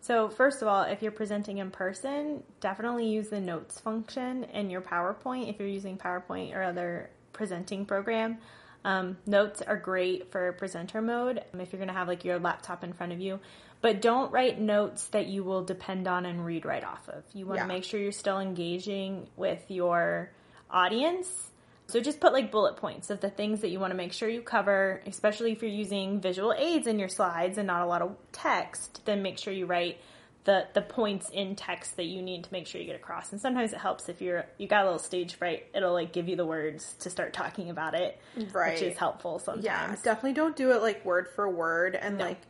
So, 0.00 0.28
first 0.28 0.62
of 0.62 0.68
all, 0.68 0.82
if 0.82 1.02
you're 1.02 1.12
presenting 1.12 1.58
in 1.58 1.70
person, 1.70 2.42
definitely 2.60 3.08
use 3.08 3.28
the 3.28 3.40
notes 3.40 3.78
function 3.78 4.44
in 4.44 4.70
your 4.70 4.80
PowerPoint 4.80 5.48
if 5.48 5.58
you're 5.58 5.68
using 5.68 5.96
PowerPoint 5.96 6.54
or 6.54 6.62
other 6.62 7.10
presenting 7.32 7.84
program. 7.86 8.38
Um, 8.84 9.16
notes 9.26 9.62
are 9.62 9.76
great 9.76 10.30
for 10.30 10.52
presenter 10.52 11.02
mode 11.02 11.42
if 11.58 11.72
you're 11.72 11.78
going 11.78 11.88
to 11.88 11.94
have 11.94 12.06
like 12.06 12.24
your 12.24 12.38
laptop 12.38 12.84
in 12.84 12.92
front 12.92 13.12
of 13.12 13.20
you, 13.20 13.40
but 13.80 14.00
don't 14.02 14.32
write 14.32 14.58
notes 14.60 15.06
that 15.08 15.26
you 15.26 15.44
will 15.44 15.62
depend 15.62 16.08
on 16.08 16.26
and 16.26 16.44
read 16.44 16.64
right 16.64 16.82
off 16.84 17.08
of. 17.08 17.22
You 17.34 17.46
want 17.46 17.58
to 17.58 17.64
Yeah. 17.64 17.68
make 17.68 17.84
sure 17.84 18.00
you're 18.00 18.12
still 18.12 18.40
engaging 18.40 19.28
with 19.36 19.64
your 19.70 20.30
audience. 20.70 21.50
So 21.88 22.00
just 22.00 22.18
put 22.18 22.32
like 22.32 22.50
bullet 22.50 22.76
points 22.76 23.10
of 23.10 23.20
the 23.20 23.30
things 23.30 23.60
that 23.60 23.68
you 23.68 23.78
want 23.78 23.92
to 23.92 23.96
make 23.96 24.12
sure 24.12 24.28
you 24.28 24.40
cover, 24.42 25.00
especially 25.06 25.52
if 25.52 25.62
you're 25.62 25.70
using 25.70 26.20
visual 26.20 26.52
aids 26.52 26.86
in 26.88 26.98
your 26.98 27.08
slides 27.08 27.58
and 27.58 27.66
not 27.68 27.82
a 27.82 27.86
lot 27.86 28.02
of 28.02 28.16
text, 28.32 29.02
then 29.04 29.22
make 29.22 29.38
sure 29.38 29.52
you 29.52 29.66
write 29.66 29.98
the 30.44 30.66
the 30.74 30.82
points 30.82 31.28
in 31.30 31.56
text 31.56 31.96
that 31.96 32.04
you 32.06 32.22
need 32.22 32.44
to 32.44 32.52
make 32.52 32.66
sure 32.68 32.80
you 32.80 32.86
get 32.86 32.96
across. 32.96 33.30
And 33.32 33.40
sometimes 33.40 33.72
it 33.72 33.78
helps 33.78 34.08
if 34.08 34.20
you're 34.20 34.46
you 34.58 34.66
got 34.68 34.82
a 34.82 34.84
little 34.84 34.98
stage 34.98 35.34
fright, 35.34 35.66
it'll 35.74 35.92
like 35.92 36.12
give 36.12 36.28
you 36.28 36.34
the 36.36 36.46
words 36.46 36.94
to 37.00 37.10
start 37.10 37.32
talking 37.32 37.70
about 37.70 37.94
it, 37.94 38.18
Right. 38.52 38.72
which 38.74 38.82
is 38.82 38.96
helpful 38.96 39.38
sometimes. 39.38 39.64
Yeah, 39.64 39.94
definitely 40.02 40.34
don't 40.34 40.56
do 40.56 40.72
it 40.72 40.82
like 40.82 41.04
word 41.04 41.28
for 41.28 41.48
word 41.48 41.94
and 41.94 42.18
No. 42.18 42.24
like 42.26 42.40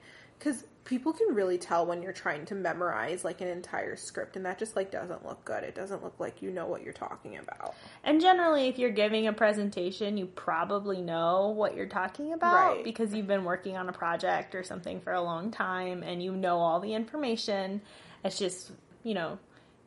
cuz 0.41 0.65
people 0.87 1.13
can 1.13 1.35
really 1.35 1.59
tell 1.59 1.85
when 1.85 2.01
you're 2.01 2.13
trying 2.13 2.47
to 2.47 2.55
memorize 2.55 3.25
like 3.25 3.41
an 3.41 3.49
entire 3.49 3.97
script 3.97 4.37
and 4.37 4.47
that 4.47 4.59
just 4.59 4.75
like 4.77 4.91
doesn't 4.91 5.27
look 5.27 5.45
good. 5.45 5.63
It 5.65 5.75
doesn't 5.75 6.03
look 6.03 6.19
like 6.19 6.41
you 6.41 6.51
know 6.51 6.67
what 6.67 6.83
you're 6.83 6.93
talking 6.95 7.37
about. 7.37 7.75
And 8.05 8.21
generally, 8.21 8.69
if 8.69 8.79
you're 8.79 8.91
giving 8.91 9.27
a 9.27 9.33
presentation, 9.33 10.17
you 10.17 10.27
probably 10.27 11.03
know 11.03 11.49
what 11.49 11.77
you're 11.77 11.87
talking 11.89 12.33
about 12.33 12.77
Right. 12.77 12.85
because 12.85 13.13
you've 13.13 13.27
been 13.27 13.45
working 13.45 13.77
on 13.77 13.89
a 13.89 13.93
project 13.93 14.55
or 14.55 14.63
something 14.63 15.01
for 15.01 15.13
a 15.13 15.21
long 15.21 15.51
time 15.51 16.03
and 16.03 16.23
you 16.23 16.33
know 16.35 16.59
all 16.59 16.81
the 16.81 16.95
information. 16.95 17.83
It's 18.25 18.39
just, 18.39 18.71
you 19.03 19.15
know, 19.15 19.39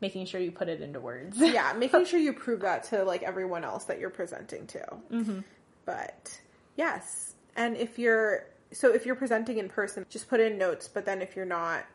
making 0.02 0.26
sure 0.26 0.40
you 0.40 0.52
put 0.52 0.70
it 0.70 0.82
into 0.82 1.00
words. 1.00 1.38
Yeah, 1.40 1.74
making 1.78 2.06
sure 2.06 2.20
you 2.20 2.34
prove 2.34 2.62
that 2.62 2.84
to 2.86 3.04
like 3.04 3.24
everyone 3.24 3.64
else 3.64 3.86
that 3.86 4.00
you're 4.00 4.10
presenting 4.10 4.68
to. 4.68 4.80
Mm-hmm. 5.12 5.40
But 5.86 6.40
yes, 6.76 7.34
and 7.56 7.76
if 7.78 7.98
you're 7.98 8.46
so 8.72 8.94
if 8.94 9.06
you're 9.06 9.16
presenting 9.16 9.58
in 9.58 9.70
person, 9.70 10.06
just 10.10 10.28
put 10.30 10.40
in 10.40 10.58
notes. 10.58 10.88
But 10.88 11.06
then 11.06 11.22
if 11.22 11.36
you're 11.36 11.46
not, 11.46 11.86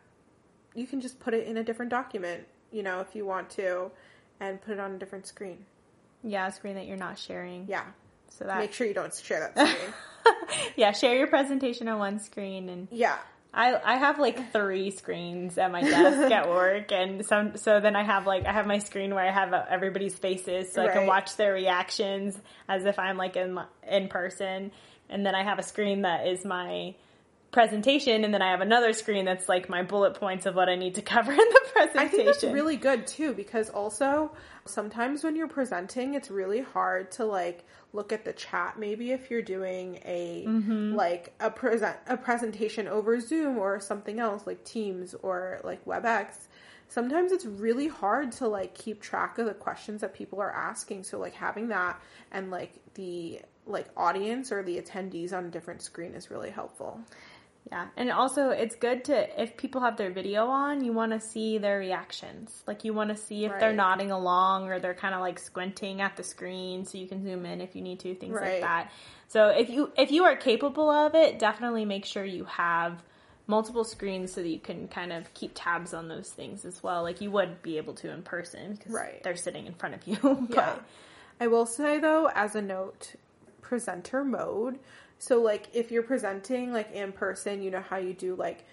you 0.73 0.85
can 0.87 1.01
just 1.01 1.19
put 1.19 1.33
it 1.33 1.47
in 1.47 1.57
a 1.57 1.63
different 1.63 1.91
document. 1.91 2.45
You 2.71 2.83
know, 2.83 2.99
if 2.99 3.15
you 3.15 3.25
want 3.25 3.49
to, 3.51 3.91
and 4.39 4.61
put 4.61 4.73
it 4.73 4.79
on 4.79 4.91
a 4.93 4.97
different 4.97 5.27
screen. 5.27 5.65
yeah, 6.23 6.47
a 6.47 6.51
screen 6.51 6.75
that 6.75 6.87
you're 6.87 6.97
not 6.97 7.17
sharing. 7.17 7.67
Yeah, 7.69 7.85
So 8.29 8.45
that, 8.45 8.57
make 8.59 8.73
sure 8.73 8.85
you 8.87 8.93
don't 8.93 9.13
share 9.13 9.51
that 9.55 9.67
screen. 9.69 9.93
yeah, 10.75 10.91
share 10.91 11.15
your 11.15 11.27
presentation 11.27 11.87
on 11.87 11.99
one 11.99 12.19
screen 12.19 12.67
and 12.69 12.87
yeah, 12.91 13.17
I 13.53 13.79
I 13.93 13.95
have 13.97 14.19
like 14.19 14.51
three 14.51 14.91
screens 14.91 15.57
at 15.57 15.71
my 15.71 15.81
desk 15.81 16.29
at 16.39 16.49
work, 16.49 16.91
and 16.91 17.25
some 17.25 17.55
so 17.55 17.79
then 17.79 17.95
I 17.95 18.03
have 18.03 18.27
like 18.27 18.45
I 18.45 18.51
have 18.51 18.67
my 18.67 18.79
screen 18.79 19.15
where 19.15 19.25
I 19.25 19.31
have 19.31 19.53
uh, 19.53 19.63
everybody's 19.69 20.15
faces, 20.17 20.73
so 20.73 20.83
I 20.85 20.91
can 20.91 21.07
watch 21.07 21.37
their 21.37 21.53
reactions 21.53 22.37
as 22.67 22.83
if 22.83 22.99
I'm 22.99 23.15
like 23.15 23.37
in 23.37 23.57
in 23.87 24.09
person, 24.09 24.71
and 25.09 25.25
then 25.25 25.35
I 25.35 25.43
have 25.43 25.59
a 25.59 25.63
screen 25.63 26.01
that 26.01 26.27
is 26.27 26.45
my 26.45 26.95
presentation, 27.51 28.25
and 28.25 28.33
then 28.33 28.41
I 28.41 28.51
have 28.51 28.61
another 28.61 28.91
screen 28.91 29.23
that's 29.23 29.47
like 29.47 29.69
my 29.69 29.81
bullet 29.81 30.15
points 30.15 30.45
of 30.45 30.55
what 30.55 30.67
I 30.67 30.75
need 30.75 30.95
to 30.95 31.01
cover 31.13 31.31
in 31.31 31.37
the 31.37 31.61
presentation. 31.73 31.99
I 31.99 32.07
think 32.09 32.25
that's 32.25 32.43
really 32.43 32.75
good 32.75 33.07
too 33.07 33.33
because 33.33 33.69
also 33.69 34.31
sometimes 34.65 35.23
when 35.23 35.35
you're 35.35 35.47
presenting, 35.47 36.13
it's 36.15 36.29
really 36.29 36.61
hard 36.61 37.11
to 37.13 37.25
like 37.25 37.63
look 37.93 38.11
at 38.11 38.25
the 38.25 38.33
chat. 38.33 38.77
Maybe 38.77 39.11
if 39.11 39.31
you're 39.31 39.41
doing 39.41 39.99
a 40.03 40.45
mm-hmm. 40.47 40.95
like 40.95 41.33
a 41.39 41.49
present 41.49 41.95
a 42.07 42.17
presentation 42.17 42.87
over 42.87 43.19
Zoom 43.19 43.57
or 43.57 43.79
something 43.79 44.19
else 44.19 44.45
like 44.45 44.63
Teams 44.65 45.15
or 45.15 45.61
like 45.63 45.83
WebEx. 45.85 46.47
Sometimes 46.87 47.31
it's 47.31 47.45
really 47.45 47.87
hard 47.87 48.31
to 48.33 48.47
like 48.47 48.75
keep 48.75 49.01
track 49.01 49.39
of 49.39 49.47
the 49.47 49.53
questions 49.53 50.01
that 50.01 50.13
people 50.13 50.39
are 50.39 50.51
asking. 50.51 51.03
So 51.03 51.19
like 51.19 51.33
having 51.33 51.69
that 51.69 51.99
and 52.31 52.51
like 52.51 52.73
the 52.93 53.41
like 53.65 53.87
audience 53.97 54.51
or 54.51 54.63
the 54.63 54.79
attendees 54.81 55.33
on 55.33 55.45
a 55.45 55.49
different 55.49 55.81
screen 55.81 56.13
is 56.13 56.29
really 56.29 56.49
helpful. 56.49 56.99
Yeah, 57.71 57.87
and 57.97 58.11
also 58.11 58.49
it's 58.51 58.75
good 58.75 59.05
to 59.05 59.41
if 59.41 59.57
people 59.57 59.81
have 59.81 59.97
their 59.97 60.11
video 60.11 60.45
on, 60.47 60.83
you 60.83 60.93
want 60.93 61.13
to 61.13 61.19
see 61.19 61.57
their 61.57 61.79
reactions. 61.79 62.63
Like 62.67 62.83
you 62.83 62.93
want 62.93 63.09
to 63.09 63.15
see 63.17 63.45
if 63.45 63.53
they're 63.59 63.73
nodding 63.73 64.11
along 64.11 64.67
or 64.69 64.79
they're 64.79 64.93
kind 64.93 65.15
of 65.15 65.21
like 65.21 65.39
squinting 65.39 65.99
at 65.99 66.15
the 66.15 66.21
screen, 66.23 66.85
so 66.85 66.99
you 66.99 67.07
can 67.07 67.23
zoom 67.23 67.43
in 67.45 67.61
if 67.61 67.75
you 67.75 67.81
need 67.81 67.99
to, 68.01 68.13
things 68.13 68.35
Right. 68.35 68.53
like 68.53 68.61
that. 68.61 68.91
So 69.29 69.47
if 69.47 69.71
you 69.71 69.91
if 69.97 70.11
you 70.11 70.25
are 70.25 70.35
capable 70.35 70.91
of 70.91 71.15
it, 71.15 71.39
definitely 71.39 71.85
make 71.85 72.05
sure 72.05 72.23
you 72.23 72.45
have 72.45 73.01
multiple 73.47 73.83
screens 73.83 74.31
so 74.33 74.41
that 74.41 74.49
you 74.49 74.59
can 74.59 74.87
kind 74.87 75.11
of 75.11 75.33
keep 75.33 75.51
tabs 75.55 75.93
on 75.93 76.07
those 76.07 76.29
things 76.29 76.65
as 76.65 76.83
well. 76.83 77.01
Like 77.01 77.19
you 77.19 77.31
would 77.31 77.63
be 77.63 77.77
able 77.77 77.95
to 77.95 78.11
in 78.11 78.21
person 78.21 78.75
because 78.75 78.91
Right. 78.93 79.23
they're 79.23 79.35
sitting 79.35 79.65
in 79.65 79.73
front 79.73 79.95
of 79.95 80.07
you. 80.07 80.17
but 80.49 80.55
Yeah. 80.55 80.75
I 81.39 81.47
will 81.47 81.65
say 81.65 81.99
though, 81.99 82.29
as 82.33 82.53
a 82.55 82.61
note, 82.61 83.15
presenter 83.65 84.23
mode. 84.23 84.77
So 85.17 85.41
like 85.41 85.67
if 85.73 85.91
you're 85.91 86.03
presenting 86.03 86.71
like 86.71 86.91
in 86.93 87.11
person, 87.11 87.61
you 87.63 87.71
know 87.71 87.81
how 87.81 87.97
you 87.97 88.13
do 88.13 88.35
like 88.35 88.63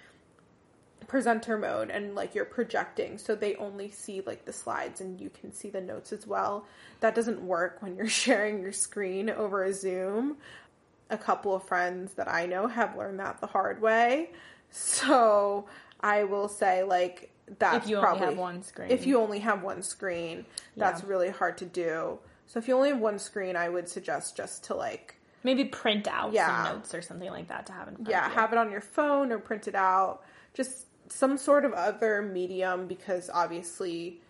presenter 1.09 1.59
mode 1.59 1.91
and 1.91 2.15
like 2.15 2.35
you're 2.35 2.45
projecting 2.45 3.19
so 3.19 3.35
they 3.35 3.55
only 3.57 3.91
see 3.91 4.23
like 4.25 4.45
the 4.45 4.53
slides 4.53 5.01
and 5.01 5.21
you 5.21 5.29
can 5.31 5.53
see 5.53 5.71
the 5.71 5.81
notes 5.81 6.13
as 6.13 6.27
well. 6.27 6.67
That 7.01 7.15
doesn't 7.15 7.41
work 7.43 7.79
when 7.81 7.97
you're 7.97 8.09
sharing 8.25 8.61
your 8.61 8.73
screen 8.73 9.31
over 9.31 9.65
a 9.65 9.73
Zoom. 9.73 10.37
A 11.11 11.19
couple 11.19 11.55
of 11.55 11.63
friends 11.65 12.15
that 12.15 12.29
I 12.29 12.47
know 12.47 12.67
have 12.67 12.97
learned 12.97 13.21
that 13.21 13.41
the 13.41 13.47
hard 13.47 13.81
way. 13.83 14.31
So 14.71 15.67
I 16.01 16.25
will 16.25 16.49
say 16.49 16.83
like 16.83 17.31
that's 17.59 17.85
if 17.85 17.91
you 17.91 17.97
only 17.97 18.07
probably 18.07 18.27
have 18.27 18.39
one 18.39 18.63
screen, 18.63 18.91
if 18.91 19.07
you 19.07 19.19
only 19.21 19.39
have 19.41 19.63
one 19.63 19.83
screen, 19.83 20.45
that's 20.77 21.03
Yeah. 21.03 21.09
really 21.09 21.31
hard 21.31 21.59
to 21.59 21.65
do. 21.67 22.19
So 22.53 22.59
if 22.59 22.69
you 22.69 22.77
only 22.77 22.91
have 22.91 22.99
one 23.01 23.19
screen, 23.19 23.57
I 23.57 23.71
would 23.71 23.89
suggest 23.89 24.37
just 24.37 24.65
to 24.65 24.75
like 24.75 25.15
maybe 25.43 25.65
print 25.65 26.07
out 26.07 26.35
Yeah. 26.35 26.65
some 26.67 26.77
notes 26.77 26.95
or 26.95 27.01
something 27.01 27.31
like 27.31 27.49
that 27.49 27.65
to 27.67 27.73
have 27.73 27.89
in 27.89 27.95
front 27.95 28.11
yeah, 28.11 28.27
of 28.27 28.33
you. 28.33 28.39
have 28.39 28.53
it 28.53 28.59
on 28.59 28.71
your 28.71 28.83
phone 28.83 29.33
or 29.33 29.39
print 29.39 29.69
it 29.69 29.75
out. 29.75 30.23
Just 30.53 30.85
some 31.11 31.39
sort 31.39 31.65
of 31.65 31.73
other 31.73 32.21
medium 32.21 32.87
because 32.89 33.31
obviously 33.33 34.21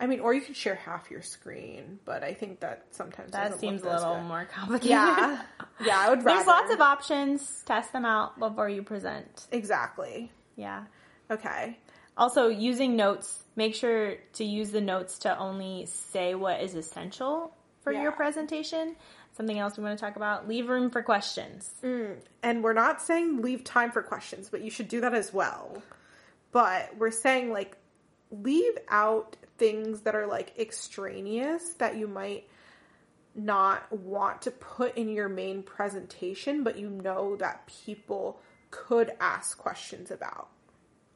I 0.00 0.06
mean, 0.06 0.20
or 0.20 0.32
you 0.34 0.40
could 0.40 0.56
share 0.56 0.76
half 0.76 1.08
your 1.10 1.22
screen, 1.22 1.98
but 2.04 2.22
I 2.24 2.32
think 2.34 2.60
that 2.60 2.86
sometimes 2.92 3.32
that 3.32 3.58
seems 3.60 3.82
a 3.82 3.90
little 3.90 4.14
good. 4.14 4.24
more 4.24 4.44
complicated. 4.44 4.90
Yeah, 4.90 5.42
yeah, 5.84 5.98
I 5.98 6.10
would 6.10 6.24
rather. 6.24 6.36
There's 6.36 6.46
lots 6.46 6.72
of 6.72 6.80
options. 6.80 7.62
Test 7.66 7.92
them 7.92 8.04
out 8.04 8.38
before 8.40 8.68
you 8.68 8.82
present. 8.82 9.46
exactly. 9.52 10.30
Yeah. 10.56 10.84
Okay. 11.30 11.78
Also, 12.16 12.46
using 12.48 12.94
notes, 12.96 13.42
make 13.56 13.74
sure 13.74 14.14
to 14.34 14.44
use 14.44 14.70
the 14.70 14.80
notes 14.80 15.18
to 15.20 15.36
only 15.38 15.86
say 15.86 16.34
what 16.36 16.60
is 16.60 16.74
essential 16.76 17.52
for 17.92 18.02
your 18.02 18.12
presentation. 18.12 18.96
Something 19.36 19.58
else 19.58 19.76
we 19.76 19.84
want 19.84 19.98
to 19.98 20.04
talk 20.04 20.16
about 20.16 20.48
leave 20.48 20.68
room 20.68 20.90
for 20.90 21.02
questions. 21.02 21.70
Mm, 21.82 22.16
and 22.42 22.62
we're 22.62 22.72
not 22.72 23.00
saying 23.00 23.42
leave 23.42 23.64
time 23.64 23.92
for 23.92 24.02
questions, 24.02 24.48
but 24.48 24.62
you 24.62 24.70
should 24.70 24.88
do 24.88 25.00
that 25.00 25.14
as 25.14 25.32
well. 25.32 25.82
But 26.52 26.96
we're 26.96 27.10
saying 27.10 27.52
like 27.52 27.76
leave 28.30 28.76
out 28.88 29.36
things 29.58 30.02
that 30.02 30.14
are 30.14 30.26
like 30.26 30.58
extraneous 30.58 31.74
that 31.74 31.96
you 31.96 32.08
might 32.08 32.48
not 33.34 33.90
want 33.92 34.42
to 34.42 34.50
put 34.50 34.96
in 34.96 35.08
your 35.08 35.28
main 35.28 35.62
presentation, 35.62 36.64
but 36.64 36.78
you 36.78 36.88
know 36.88 37.36
that 37.36 37.66
people 37.84 38.40
could 38.70 39.12
ask 39.20 39.56
questions 39.58 40.10
about. 40.10 40.48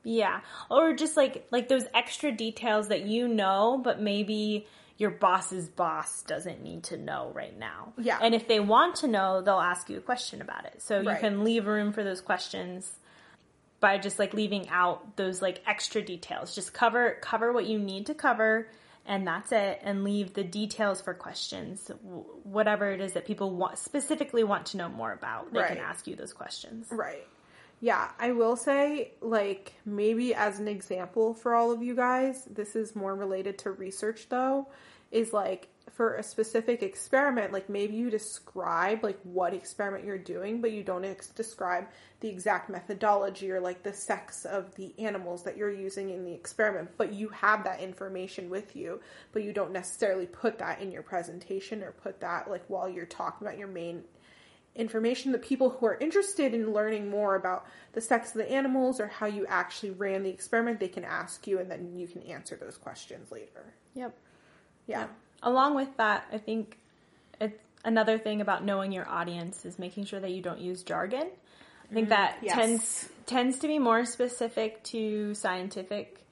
Yeah. 0.05 0.41
Or 0.71 0.93
just 0.93 1.17
like 1.17 1.47
like 1.50 1.69
those 1.69 1.85
extra 1.95 2.33
details 2.33 2.88
that 2.88 3.02
you 3.02 3.29
know, 3.29 3.81
but 3.83 4.00
maybe 4.00 4.67
your 5.02 5.11
boss's 5.11 5.68
boss 5.68 6.23
doesn't 6.23 6.62
need 6.62 6.85
to 6.85 6.97
know 6.97 7.32
right 7.35 7.59
now. 7.59 7.92
Yeah. 7.99 8.21
And 8.23 8.37
if 8.37 8.47
they 8.47 8.61
want 8.61 8.94
to 8.97 9.09
know, 9.09 9.42
they'll 9.42 9.59
ask 9.59 9.90
you 9.90 9.99
a 9.99 10.00
question 10.00 10.40
about 10.40 10.64
it. 10.64 10.80
So 10.80 11.00
you 11.00 11.16
can 11.18 11.42
leave 11.42 11.66
room 11.66 11.92
for 11.92 12.04
those 12.04 12.21
questions 12.21 12.88
by 13.80 13.99
just 13.99 14.21
like 14.21 14.32
leaving 14.32 14.68
out 14.68 15.16
those 15.16 15.42
like 15.42 15.61
extra 15.66 16.02
details. 16.02 16.54
Just 16.54 16.73
cover 16.73 17.18
cover 17.21 17.52
what 17.52 17.66
you 17.66 17.80
need 17.80 18.06
to 18.06 18.14
cover 18.14 18.68
and 19.04 19.26
that's 19.26 19.50
it 19.50 19.80
and 19.82 20.04
leave 20.04 20.35
the 20.35 20.44
details 20.44 21.00
for 21.00 21.12
questions 21.12 21.90
whatever 22.44 22.92
it 22.92 23.00
is 23.00 23.14
that 23.14 23.26
people 23.26 23.50
want 23.50 23.76
specifically 23.76 24.44
want 24.44 24.66
to 24.66 24.76
know 24.76 24.88
more 24.88 25.11
about 25.12 25.52
they 25.52 25.59
Right. 25.59 25.68
can 25.71 25.78
ask 25.78 26.06
you 26.06 26.14
those 26.14 26.32
questions 26.32 26.87
Right. 26.92 27.26
Yeah, 27.85 28.09
I 28.16 28.30
will 28.30 28.54
say, 28.54 29.11
like, 29.21 29.73
maybe 29.85 30.37
as 30.37 30.61
an 30.61 30.68
example 30.68 31.35
for 31.35 31.52
all 31.52 31.73
of 31.73 31.82
you 31.82 31.97
guys, 31.97 32.44
this 32.44 32.76
is 32.76 32.94
more 32.94 33.12
related 33.12 33.59
to 33.59 33.73
research 33.73 34.28
though, 34.28 34.68
is 35.12 35.33
like 35.33 35.69
for 35.92 36.14
a 36.14 36.23
specific 36.23 36.83
experiment, 36.83 37.52
like 37.52 37.69
maybe 37.69 37.95
you 37.95 38.09
describe 38.09 39.04
like 39.04 39.19
what 39.25 39.52
experiment 39.52 40.04
you're 40.04 40.16
doing, 40.16 40.61
but 40.61 40.73
you 40.73 40.83
don't 40.83 41.04
ex- 41.04 41.28
describe 41.28 41.87
the 42.21 42.28
exact 42.28 42.71
methodology 42.71 43.50
or 43.50 43.61
like 43.61 43.83
the 43.83 43.92
sex 43.92 44.47
of 44.47 44.75
the 44.76 44.95
animals 44.99 45.42
that 45.45 45.57
you're 45.57 45.73
using 45.73 46.11
in 46.11 46.25
the 46.25 46.33
experiment, 46.33 46.90
but 46.97 47.12
you 47.12 47.28
have 47.28 47.62
that 47.64 47.81
information 47.81 48.49
with 48.49 48.75
you, 48.75 49.00
but 49.33 49.42
you 49.42 49.52
don't 49.52 49.73
necessarily 49.73 50.26
put 50.26 50.59
that 50.59 50.81
in 50.81 50.90
your 50.90 51.02
presentation 51.02 51.83
or 51.83 51.92
put 51.92 52.21
that 52.21 52.49
like 52.49 52.64
while 52.69 52.88
you're 52.88 53.04
talking 53.04 53.47
about 53.47 53.59
your 53.59 53.69
main 53.69 54.02
information. 54.75 55.33
That 55.33 55.42
people 55.42 55.69
who 55.69 55.85
are 55.85 55.99
interested 55.99 56.54
in 56.54 56.73
learning 56.73 57.11
more 57.11 57.35
about 57.35 57.66
the 57.92 58.00
sex 58.00 58.31
of 58.31 58.38
the 58.38 58.50
animals 58.50 58.99
or 58.99 59.09
how 59.09 59.26
you 59.26 59.45
actually 59.47 59.90
ran 59.90 60.23
the 60.23 60.31
experiment 60.31 60.81
they 60.81 60.88
can 60.88 61.04
ask 61.04 61.47
you 61.47 61.59
and 61.59 61.71
then 61.71 61.99
you 61.99 62.09
can 62.09 62.23
answer 62.23 62.57
those 62.57 62.78
questions 62.78 63.31
later. 63.31 63.75
Yep 63.95 64.16
yeah 64.87 65.07
along 65.43 65.75
with 65.75 65.97
that, 65.97 66.27
I 66.33 66.39
think 66.39 66.79
it's 67.41 67.59
another 67.85 68.19
thing 68.19 68.41
about 68.41 68.65
knowing 68.65 68.93
your 68.93 69.09
audience 69.09 69.65
is 69.65 69.79
making 69.79 70.05
sure 70.05 70.21
that 70.21 70.31
you 70.31 70.43
don't 70.43 70.61
use 70.61 70.83
jargon. 70.83 71.29
I 71.91 71.95
think 71.95 72.07
mm, 72.07 72.11
that 72.11 72.39
yes. 72.43 72.55
tends 72.55 73.09
tends 73.27 73.59
to 73.61 73.69
be 73.69 73.79
more 73.79 74.05
specific 74.05 74.83
to 74.85 75.35
scientific 75.35 76.25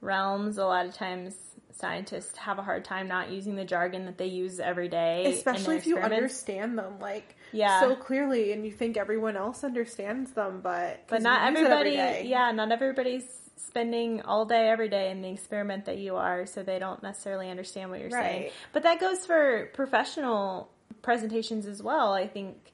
realms. 0.00 0.58
A 0.58 0.64
lot 0.64 0.86
of 0.86 0.94
times 0.94 1.36
scientists 1.72 2.36
have 2.36 2.58
a 2.58 2.62
hard 2.62 2.84
time 2.84 3.08
not 3.08 3.30
using 3.30 3.56
the 3.56 3.64
jargon 3.64 4.04
that 4.04 4.18
they 4.18 4.26
use 4.26 4.60
every 4.60 4.88
day. 4.88 5.24
especially 5.32 5.76
if 5.76 5.86
you 5.86 5.96
understand 5.96 6.76
them 6.76 6.98
like 7.00 7.34
Yeah. 7.52 7.80
so 7.80 7.96
clearly 7.96 8.52
and 8.52 8.66
you 8.66 8.70
think 8.70 8.98
everyone 8.98 9.34
else 9.34 9.64
understands 9.64 10.32
them 10.32 10.60
but 10.62 11.04
but 11.08 11.22
not 11.22 11.42
it 11.42 11.56
every 11.56 11.96
everybody, 11.96 12.28
yeah, 12.28 12.52
not 12.52 12.70
everybody's 12.70 13.24
spending 13.66 14.22
all 14.22 14.44
day 14.44 14.68
every 14.68 14.88
day 14.88 15.10
in 15.10 15.22
the 15.22 15.30
experiment 15.30 15.84
that 15.86 15.98
you 15.98 16.16
are, 16.16 16.46
so 16.46 16.62
they 16.62 16.78
don't 16.78 17.02
necessarily 17.02 17.50
understand 17.50 17.90
what 17.90 18.00
you're 18.00 18.10
saying. 18.10 18.50
But 18.72 18.82
that 18.84 19.00
goes 19.00 19.26
for 19.26 19.70
professional 19.74 20.70
presentations 21.02 21.66
as 21.66 21.82
well. 21.82 22.12
I 22.12 22.26
think 22.26 22.72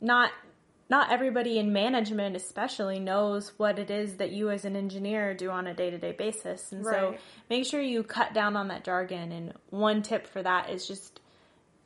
not 0.00 0.30
not 0.92 1.10
everybody 1.10 1.58
in 1.58 1.72
management 1.72 2.36
especially 2.36 3.00
knows 3.00 3.52
what 3.56 3.78
it 3.78 3.90
is 3.90 4.16
that 4.16 4.30
you 4.30 4.50
as 4.50 4.66
an 4.66 4.76
engineer 4.76 5.32
do 5.32 5.48
on 5.48 5.66
a 5.66 5.72
day-to-day 5.72 6.12
basis. 6.12 6.70
And 6.70 6.84
so 6.84 7.14
make 7.48 7.64
sure 7.64 7.80
you 7.80 8.02
cut 8.02 8.34
down 8.34 8.56
on 8.56 8.68
that 8.68 8.84
jargon 8.84 9.32
and 9.32 9.54
one 9.70 10.02
tip 10.02 10.26
for 10.26 10.42
that 10.42 10.68
is 10.68 10.86
just 10.86 11.20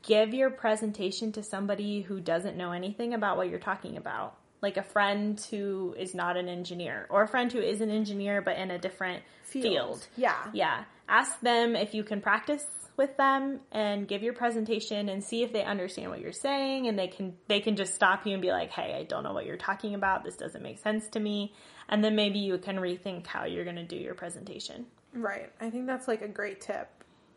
give 0.03 0.35
your 0.35 0.51
presentation 0.51 1.31
to 1.33 1.43
somebody 1.45 2.03
who 2.03 2.21
doesn't 2.21 2.57
know 2.57 2.73
anything 2.73 3.15
about 3.15 3.37
what 3.37 3.49
you're 3.49 3.61
talking 3.61 3.97
about. 3.97 4.37
Like 4.63 4.77
a 4.77 4.83
friend 4.83 5.41
who 5.51 5.95
is 5.99 6.15
not 6.15 6.37
an 6.37 6.49
engineer, 6.49 7.07
or 7.11 7.23
a 7.23 7.29
friend 7.29 7.53
who 7.53 7.61
is 7.61 7.81
an 7.81 7.91
engineer 7.91 8.41
but 8.43 8.57
in 8.57 8.71
a 8.71 8.79
different 8.79 9.23
Field. 9.45 9.65
field. 9.65 10.07
Yeah. 10.17 10.51
Yeah. 10.53 10.85
Ask 11.09 11.39
them 11.41 11.77
if 11.77 11.95
you 11.95 12.03
can 12.03 12.21
practice 12.21 12.65
with 12.97 13.17
them 13.17 13.61
and 13.71 14.09
give 14.09 14.23
your 14.23 14.33
presentation 14.33 15.09
and 15.09 15.23
see 15.23 15.43
if 15.43 15.53
they 15.53 15.63
understand 15.63 16.11
what 16.11 16.21
you're 16.21 16.33
saying 16.33 16.89
and 16.89 16.99
they 16.99 17.09
can 17.09 17.37
they 17.47 17.61
can 17.61 17.77
just 17.77 17.95
stop 17.95 18.27
you 18.27 18.33
and 18.33 18.43
be 18.43 18.51
like, 18.51 18.71
"Hey, 18.71 18.97
I 18.99 19.05
don't 19.05 19.23
know 19.23 19.35
what 19.35 19.45
you're 19.47 19.57
talking 19.59 19.95
about. 19.95 20.25
This 20.25 20.37
doesn't 20.37 20.63
make 20.63 20.79
sense 20.79 21.09
to 21.11 21.21
me." 21.21 21.53
And 21.89 22.03
then 22.03 22.17
maybe 22.17 22.39
you 22.39 22.59
can 22.59 22.77
rethink 22.77 23.27
how 23.27 23.45
you're 23.45 23.65
going 23.65 23.77
to 23.77 23.85
do 23.85 23.97
your 23.97 24.15
presentation. 24.15 24.87
Right. 25.13 25.53
I 25.61 25.71
think 25.71 25.87
that's 25.87 26.09
like 26.09 26.23
a 26.23 26.29
great 26.29 26.61
tip. 26.61 26.89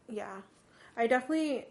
Yeah. 0.08 0.38
I 0.98 1.08
definitely 1.08 1.66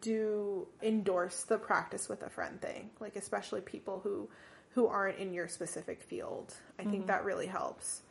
do 0.00 0.66
endorse 0.82 1.42
the 1.42 1.58
practice 1.58 2.08
with 2.08 2.22
a 2.22 2.30
friend 2.30 2.60
thing, 2.60 2.90
like 3.00 3.16
especially 3.16 3.60
people 3.60 4.00
who 4.02 4.28
who 4.74 4.86
aren't 4.86 5.18
in 5.18 5.32
your 5.32 5.48
specific 5.48 6.02
field. 6.02 6.54
I 6.78 6.82
think 6.82 6.96
mm-hmm. 6.96 7.06
that 7.06 7.24
really 7.24 7.46
helps. 7.46 8.02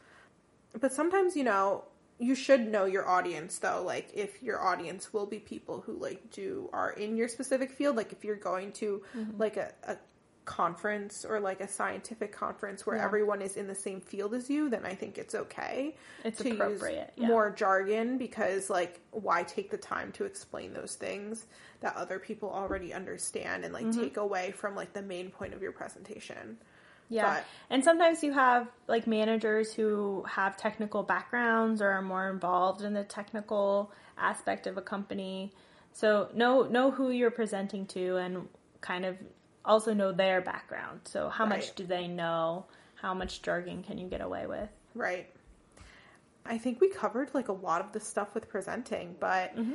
But 0.79 0.93
sometimes, 0.93 1.35
you 1.35 1.43
know, 1.43 1.83
you 2.19 2.35
should 2.35 2.61
know 2.67 2.85
your 2.85 3.07
audience 3.07 3.57
though, 3.59 3.83
like 3.85 4.09
if 4.13 4.41
your 4.41 4.63
audience 4.63 5.13
will 5.13 5.25
be 5.25 5.39
people 5.39 5.81
who 5.85 5.93
like 5.93 6.31
do 6.31 6.69
are 6.71 6.91
in 6.91 7.17
your 7.17 7.27
specific 7.27 7.71
field, 7.71 7.97
like 7.97 8.13
if 8.13 8.23
you're 8.23 8.35
going 8.35 8.71
to 8.73 9.03
mm-hmm. 9.15 9.37
like 9.37 9.57
a, 9.57 9.73
a 9.87 9.97
conference 10.45 11.23
or 11.25 11.39
like 11.39 11.61
a 11.61 11.67
scientific 11.67 12.31
conference 12.31 12.85
where 12.85 12.97
Yeah. 12.97 13.05
everyone 13.05 13.41
is 13.41 13.55
in 13.55 13.67
the 13.67 13.75
same 13.75 14.01
field 14.01 14.33
as 14.33 14.49
you, 14.49 14.69
then 14.69 14.85
I 14.85 14.93
think 14.93 15.17
it's 15.17 15.33
okay 15.35 15.95
It's 16.23 16.41
to 16.41 16.51
appropriate, 16.51 17.13
use 17.15 17.23
yeah. 17.23 17.27
more 17.27 17.49
jargon 17.49 18.17
because 18.17 18.69
like 18.69 18.99
why 19.11 19.43
take 19.43 19.71
the 19.71 19.77
time 19.77 20.11
to 20.13 20.25
explain 20.25 20.73
those 20.73 20.95
things 20.95 21.45
that 21.79 21.95
other 21.95 22.19
people 22.19 22.49
already 22.51 22.93
understand 22.93 23.63
and 23.63 23.73
like 23.73 23.85
Mm-hmm. 23.85 24.01
take 24.01 24.17
away 24.17 24.51
from 24.51 24.75
like 24.75 24.93
the 24.93 25.01
main 25.01 25.29
point 25.31 25.53
of 25.53 25.61
your 25.61 25.71
presentation. 25.71 26.57
Yeah. 27.09 27.35
But- 27.35 27.43
and 27.69 27.83
sometimes 27.83 28.23
you 28.23 28.33
have 28.33 28.67
like 28.87 29.07
managers 29.07 29.73
who 29.73 30.23
have 30.27 30.57
technical 30.57 31.03
backgrounds 31.03 31.81
or 31.81 31.89
are 31.89 32.01
more 32.01 32.29
involved 32.29 32.81
in 32.81 32.93
the 32.93 33.03
technical 33.03 33.91
aspect 34.17 34.67
of 34.67 34.77
a 34.77 34.81
company. 34.81 35.53
So 35.93 36.29
know 36.33 36.63
know 36.63 36.91
who 36.91 37.11
you're 37.11 37.31
presenting 37.31 37.85
to 37.87 38.17
and 38.17 38.47
kind 38.81 39.05
of 39.05 39.17
also 39.65 39.93
know 39.93 40.11
their 40.11 40.41
background. 40.41 41.01
So 41.05 41.29
how 41.29 41.45
much 41.45 41.75
do 41.75 41.85
they 41.85 42.07
know? 42.07 42.65
How 42.95 43.13
much 43.13 43.41
jargon 43.41 43.83
can 43.83 43.97
you 43.97 44.07
get 44.07 44.21
away 44.21 44.45
with? 44.47 44.69
Right. 44.95 45.27
I 46.45 46.57
think 46.57 46.81
we 46.81 46.89
covered 46.89 47.29
like 47.33 47.47
a 47.47 47.53
lot 47.53 47.81
of 47.81 47.91
the 47.93 47.99
stuff 47.99 48.33
with 48.33 48.49
presenting, 48.49 49.15
but 49.19 49.55
Mm-hmm. 49.57 49.73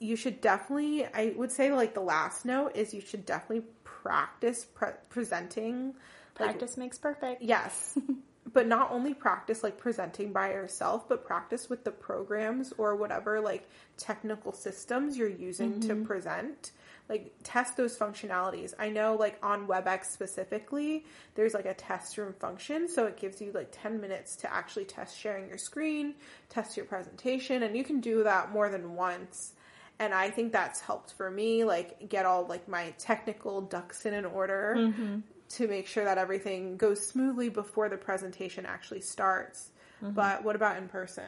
you 0.00 0.14
should 0.16 0.40
definitely, 0.40 1.04
I 1.06 1.34
would 1.36 1.50
say, 1.52 1.72
like 1.72 1.94
the 1.94 2.00
last 2.00 2.44
note 2.44 2.76
is 2.76 2.94
you 2.94 3.00
should 3.00 3.26
definitely 3.26 3.64
practice 3.84 4.64
pre- 4.64 4.90
presenting. 5.08 5.94
like, 6.38 6.50
Practice 6.50 6.76
makes 6.76 6.98
perfect. 6.98 7.42
Yes. 7.42 7.98
but 8.52 8.66
not 8.66 8.90
only 8.92 9.12
practice 9.12 9.62
like 9.62 9.76
presenting 9.76 10.32
by 10.32 10.50
yourself, 10.52 11.08
but 11.08 11.24
practice 11.24 11.68
with 11.68 11.84
the 11.84 11.90
programs 11.90 12.72
or 12.78 12.96
whatever 12.96 13.40
like 13.40 13.68
technical 13.96 14.52
systems 14.52 15.16
you're 15.18 15.28
using 15.28 15.80
to 15.80 15.96
present. 15.96 16.70
Like 17.08 17.32
test 17.42 17.76
those 17.76 17.96
functionalities. 17.96 18.74
I 18.78 18.90
know 18.90 19.16
like 19.16 19.38
on 19.42 19.66
WebEx 19.66 20.06
specifically, 20.06 21.06
there's 21.34 21.54
like 21.54 21.64
a 21.64 21.74
test 21.74 22.18
room 22.18 22.34
function, 22.34 22.88
so 22.88 23.06
it 23.06 23.16
gives 23.16 23.40
you 23.40 23.52
like 23.52 23.68
10 23.72 24.00
minutes 24.00 24.36
to 24.36 24.52
actually 24.52 24.84
test 24.84 25.18
sharing 25.18 25.48
your 25.48 25.58
screen, 25.58 26.14
test 26.50 26.76
your 26.76 26.86
presentation, 26.86 27.62
and 27.62 27.76
you 27.76 27.84
can 27.84 28.00
do 28.00 28.24
that 28.24 28.52
more 28.52 28.68
than 28.68 28.94
once. 28.94 29.52
And 29.98 30.14
I 30.14 30.30
think 30.30 30.52
that's 30.52 30.80
helped 30.80 31.14
for 31.14 31.30
me 31.30 31.64
like 31.64 32.08
get 32.08 32.24
all 32.24 32.46
like 32.46 32.68
my 32.68 32.94
technical 32.98 33.62
ducks 33.62 34.06
in 34.06 34.14
an 34.14 34.24
order 34.24 34.74
mm-hmm. 34.76 35.18
to 35.50 35.68
make 35.68 35.86
sure 35.86 36.04
that 36.04 36.18
everything 36.18 36.76
goes 36.76 37.04
smoothly 37.04 37.48
before 37.48 37.88
the 37.88 37.96
presentation 37.96 38.64
actually 38.64 39.00
starts. 39.00 39.70
Mm-hmm. 40.02 40.14
But 40.14 40.44
what 40.44 40.56
about 40.56 40.76
in 40.76 40.88
person? 40.88 41.24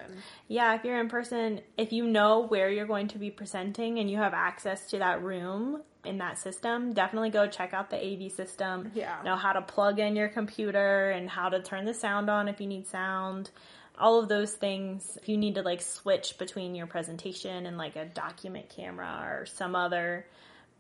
Yeah, 0.49 0.75
if 0.75 0.85
you're 0.85 1.01
in 1.01 1.09
person, 1.09 1.61
if 1.77 1.93
you 1.93 2.07
know 2.07 2.47
where 2.47 2.71
you're 2.71 2.87
going 2.87 3.09
to 3.09 3.19
be 3.19 3.31
presenting 3.31 3.99
and 3.99 4.11
you 4.11 4.17
have 4.19 4.35
access 4.35 4.87
to 4.91 4.99
that 4.99 5.23
room 5.23 5.83
in 6.05 6.19
that 6.19 6.39
system, 6.39 6.93
definitely 6.93 7.31
go 7.31 7.47
check 7.47 7.75
out 7.75 7.91
the 7.91 7.97
AV 7.97 8.31
system. 8.33 8.91
Yeah. 8.95 9.17
Know 9.25 9.37
how 9.37 9.53
to 9.53 9.63
plug 9.63 9.99
in 9.99 10.17
your 10.17 10.29
computer 10.29 11.11
and 11.11 11.29
how 11.29 11.49
to 11.49 11.61
turn 11.61 11.85
the 11.85 11.95
sound 11.95 12.31
on 12.31 12.49
if 12.49 12.61
you 12.61 12.67
need 12.67 12.87
sound. 12.87 13.51
All 13.99 14.19
of 14.23 14.29
those 14.29 14.53
things. 14.53 15.19
If 15.21 15.29
you 15.29 15.37
need 15.37 15.57
to 15.57 15.63
like 15.63 15.83
switch 15.83 16.39
between 16.39 16.75
your 16.75 16.87
presentation 16.87 17.67
and 17.67 17.77
like 17.77 17.97
a 17.97 18.07
document 18.07 18.71
camera 18.71 19.21
or 19.27 19.47
some 19.47 19.75
other 19.77 20.27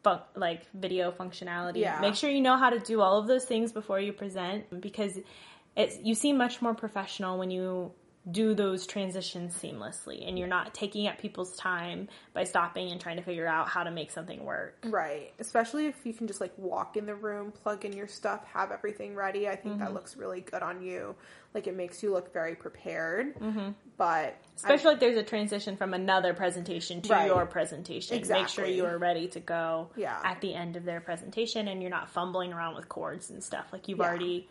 fun- 0.02 0.22
like 0.34 0.62
video 0.72 1.10
functionality, 1.10 1.78
Yeah. 1.80 2.00
make 2.00 2.14
sure 2.14 2.30
you 2.30 2.40
know 2.40 2.56
how 2.56 2.70
to 2.70 2.78
do 2.78 3.00
all 3.02 3.18
of 3.18 3.26
those 3.26 3.44
things 3.44 3.72
before 3.72 4.00
you 4.00 4.12
present 4.14 4.80
because 4.80 5.18
it's 5.76 5.96
you 6.02 6.14
seem 6.14 6.36
much 6.36 6.60
more 6.60 6.74
professional 6.74 7.38
when 7.38 7.50
you 7.50 7.92
do 8.30 8.54
those 8.54 8.86
transitions 8.86 9.56
seamlessly 9.56 10.28
and 10.28 10.38
you're 10.38 10.46
not 10.46 10.74
taking 10.74 11.06
up 11.06 11.18
people's 11.18 11.56
time 11.56 12.06
by 12.34 12.44
stopping 12.44 12.90
and 12.92 13.00
trying 13.00 13.16
to 13.16 13.22
figure 13.22 13.46
out 13.46 13.66
how 13.66 13.82
to 13.82 13.90
make 13.90 14.10
something 14.10 14.44
work. 14.44 14.76
Right. 14.84 15.32
Especially 15.38 15.86
if 15.86 15.96
you 16.04 16.12
can 16.12 16.26
just 16.26 16.38
like 16.38 16.52
walk 16.58 16.98
in 16.98 17.06
the 17.06 17.14
room, 17.14 17.50
plug 17.50 17.86
in 17.86 17.94
your 17.94 18.06
stuff, 18.06 18.44
have 18.52 18.72
everything 18.72 19.14
ready. 19.14 19.48
I 19.48 19.56
think 19.56 19.76
Mm-hmm. 19.76 19.84
that 19.84 19.94
looks 19.94 20.16
really 20.18 20.42
good 20.42 20.62
on 20.62 20.82
you. 20.82 21.14
Like 21.54 21.66
it 21.66 21.74
makes 21.74 22.02
you 22.02 22.12
look 22.12 22.30
very 22.32 22.54
prepared. 22.54 23.36
Mm-hmm. 23.36 23.70
But 23.96 24.36
Especially 24.54 24.92
if 24.94 25.00
there's 25.00 25.16
a 25.16 25.22
transition 25.22 25.76
from 25.78 25.94
another 25.94 26.34
presentation 26.34 27.00
to 27.02 27.08
Right. 27.14 27.26
your 27.26 27.46
presentation. 27.46 28.22
Make 28.28 28.48
sure 28.48 28.66
you 28.66 28.84
are 28.84 28.98
ready 28.98 29.28
to 29.28 29.40
go 29.40 29.88
Yeah. 29.96 30.20
at 30.22 30.42
the 30.42 30.54
end 30.54 30.76
of 30.76 30.84
their 30.84 31.00
presentation 31.00 31.68
and 31.68 31.80
you're 31.80 31.90
not 31.90 32.10
fumbling 32.10 32.52
around 32.52 32.74
with 32.76 32.88
cords 32.90 33.30
and 33.30 33.42
stuff. 33.42 33.68
Like 33.72 33.88
you've 33.88 33.98
Yeah. 33.98 34.04
already 34.08 34.46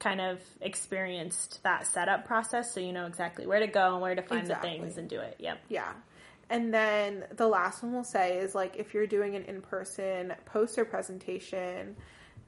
kind 0.00 0.20
of 0.20 0.40
experienced 0.60 1.62
that 1.62 1.86
setup 1.86 2.24
process 2.24 2.72
so 2.74 2.80
you 2.80 2.92
know 2.92 3.06
exactly 3.06 3.46
where 3.46 3.60
to 3.60 3.66
go 3.66 3.92
and 3.92 4.02
where 4.02 4.14
to 4.14 4.22
find 4.22 4.40
Exactly. 4.40 4.70
the 4.70 4.78
things 4.78 4.98
and 4.98 5.08
do 5.08 5.20
it. 5.20 5.36
Yep. 5.38 5.60
Yeah. 5.68 5.92
And 6.48 6.74
then 6.74 7.24
the 7.36 7.46
last 7.46 7.82
one 7.82 7.92
we'll 7.92 8.02
say 8.02 8.38
is 8.38 8.54
like 8.54 8.76
if 8.76 8.92
you're 8.94 9.06
doing 9.06 9.36
an 9.36 9.44
in 9.44 9.60
person 9.60 10.34
poster 10.46 10.84
presentation, 10.84 11.96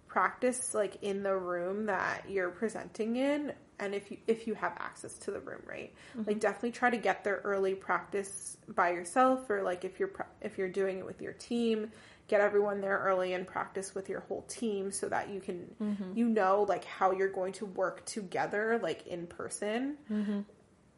practice 0.09 0.75
like 0.75 0.99
in 1.03 1.23
the 1.23 1.35
room 1.35 1.87
that 1.87 2.25
you're 2.29 2.51
presenting 2.51 3.17
in 3.17 3.51
and 3.81 3.95
if 3.95 4.11
you 4.11 4.19
if 4.27 4.47
you 4.47 4.53
have 4.53 4.73
access 4.79 5.15
to 5.17 5.31
the 5.31 5.41
room 5.41 5.63
right 5.67 5.91
like 6.15 6.27
mm-hmm. 6.27 6.39
definitely 6.39 6.71
try 6.71 6.91
to 6.91 6.99
get 6.99 7.25
there 7.25 7.41
early 7.45 7.75
practice 7.75 8.59
by 8.69 8.91
yourself 8.91 9.49
or 9.49 9.63
like 9.63 9.87
if 9.87 9.99
you're 9.99 10.13
if 10.43 10.59
you're 10.59 10.69
doing 10.69 10.99
it 10.99 11.07
with 11.07 11.23
your 11.23 11.33
team 11.33 11.91
get 12.29 12.41
everyone 12.41 12.81
there 12.81 12.99
early 12.99 13.35
and 13.35 13.47
practice 13.47 13.95
with 13.95 14.09
your 14.09 14.21
whole 14.21 14.43
team 14.43 14.91
so 14.91 15.09
that 15.09 15.29
you 15.31 15.41
can 15.41 15.75
mm-hmm. 15.81 16.17
you 16.17 16.29
know 16.29 16.65
like 16.69 16.85
how 16.85 17.13
you're 17.13 17.33
going 17.33 17.53
to 17.53 17.67
work 17.67 18.05
together 18.07 18.79
like 18.83 19.07
in 19.07 19.27
person 19.27 19.97
mm-hmm. 20.11 20.41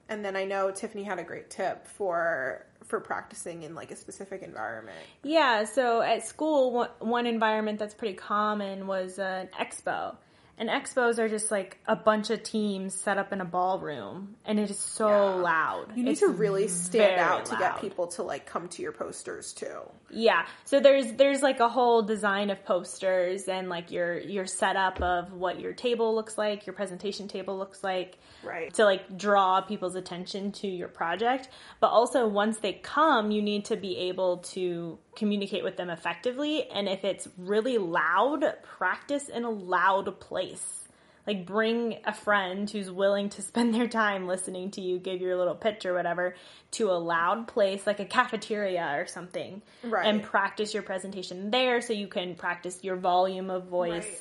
and 0.08 0.24
then 0.24 0.36
I 0.36 0.44
know 0.44 0.70
Tiffany 0.70 1.02
had 1.02 1.18
a 1.18 1.24
great 1.24 1.50
tip 1.50 1.86
for 1.86 2.66
for 2.84 3.00
practicing 3.00 3.62
in 3.62 3.74
like 3.74 3.90
a 3.90 3.96
specific 3.96 4.42
environment. 4.42 4.98
Yeah, 5.22 5.64
so 5.64 6.02
at 6.02 6.26
school, 6.26 6.72
one, 6.72 6.90
one 6.98 7.26
environment 7.26 7.78
that's 7.78 7.94
pretty 7.94 8.14
common 8.14 8.86
was 8.86 9.18
an 9.18 9.48
expo. 9.58 10.16
And 10.56 10.68
expos 10.68 11.18
are 11.18 11.28
just 11.28 11.50
like 11.50 11.78
a 11.88 11.96
bunch 11.96 12.30
of 12.30 12.44
teams 12.44 12.94
set 12.94 13.18
up 13.18 13.32
in 13.32 13.40
a 13.40 13.44
ballroom, 13.44 14.36
and 14.44 14.60
it 14.60 14.70
is 14.70 14.78
so 14.78 15.08
Yeah. 15.08 15.34
loud. 15.42 15.96
You 15.96 16.04
need 16.04 16.12
It's 16.12 16.20
to 16.20 16.28
really 16.28 16.68
stand 16.68 17.20
out 17.20 17.46
to 17.46 17.56
get 17.56 17.80
people 17.80 18.06
to 18.08 18.22
like 18.22 18.46
come 18.46 18.68
to 18.68 18.82
your 18.82 18.92
posters 18.92 19.52
too. 19.52 19.80
Yeah. 20.10 20.46
So 20.64 20.78
there's 20.78 21.12
there's 21.14 21.42
like 21.42 21.58
a 21.58 21.68
whole 21.68 22.02
design 22.02 22.50
of 22.50 22.64
posters 22.64 23.48
and 23.48 23.68
like 23.68 23.90
your 23.90 24.18
your 24.20 24.46
setup 24.46 25.02
of 25.02 25.32
what 25.32 25.58
your 25.58 25.72
table 25.72 26.14
looks 26.14 26.38
like, 26.38 26.66
your 26.66 26.74
presentation 26.74 27.26
table 27.26 27.58
looks 27.58 27.82
like. 27.82 28.18
Right. 28.44 28.72
To 28.74 28.84
like 28.84 29.16
draw 29.18 29.60
people's 29.60 29.96
attention 29.96 30.52
to 30.52 30.68
your 30.68 30.88
project, 30.88 31.48
but 31.80 31.88
also 31.88 32.28
once 32.28 32.58
they 32.58 32.74
come, 32.74 33.32
you 33.32 33.42
need 33.42 33.64
to 33.66 33.76
be 33.76 33.96
able 33.96 34.38
to 34.54 34.98
communicate 35.16 35.64
with 35.64 35.76
them 35.76 35.90
effectively 35.90 36.68
and 36.70 36.88
if 36.88 37.04
it's 37.04 37.28
really 37.38 37.78
loud, 37.78 38.44
practice 38.62 39.28
in 39.28 39.44
a 39.44 39.50
loud 39.50 40.20
place. 40.20 40.80
Like 41.26 41.46
bring 41.46 42.00
a 42.04 42.12
friend 42.12 42.68
who's 42.68 42.90
willing 42.90 43.30
to 43.30 43.42
spend 43.50 43.74
their 43.74 43.88
time 43.88 44.26
listening 44.26 44.70
to 44.72 44.80
you 44.82 44.98
give 44.98 45.20
your 45.22 45.36
little 45.36 45.54
pitch 45.54 45.86
or 45.86 45.94
whatever 45.94 46.34
to 46.72 46.90
a 46.90 46.98
loud 46.98 47.48
place 47.48 47.86
like 47.86 48.00
a 48.00 48.04
cafeteria 48.04 48.94
or 48.96 49.06
something 49.06 49.62
Right. 49.82 50.06
and 50.06 50.22
practice 50.22 50.74
your 50.74 50.82
presentation 50.82 51.50
there 51.50 51.80
so 51.80 51.92
you 51.94 52.08
can 52.08 52.34
practice 52.34 52.82
your 52.84 52.96
volume 52.96 53.48
of 53.48 53.64
voice 53.68 54.04
Right. 54.04 54.20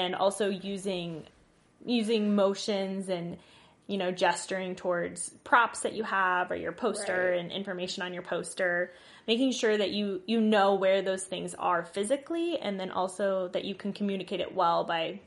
and 0.00 0.14
also 0.16 0.48
using 0.48 1.24
using 1.84 2.34
motions 2.34 3.08
and 3.08 3.38
you 3.90 3.98
know 3.98 4.12
gesturing 4.12 4.76
towards 4.76 5.30
props 5.42 5.80
that 5.80 5.94
you 5.94 6.04
have 6.04 6.50
or 6.50 6.56
your 6.56 6.72
poster 6.72 7.30
Right. 7.32 7.40
and 7.40 7.50
information 7.50 8.02
on 8.04 8.14
your 8.14 8.22
poster 8.22 8.92
making 9.26 9.50
sure 9.52 9.76
that 9.76 9.90
you 9.90 10.22
you 10.26 10.40
know 10.40 10.76
where 10.76 11.02
those 11.02 11.24
things 11.24 11.54
are 11.54 11.82
physically 11.84 12.56
and 12.58 12.78
then 12.78 12.90
also 12.92 13.48
that 13.48 13.64
you 13.64 13.74
can 13.74 13.92
communicate 13.92 14.40
it 14.40 14.54
well 14.54 14.84
by 14.84 15.20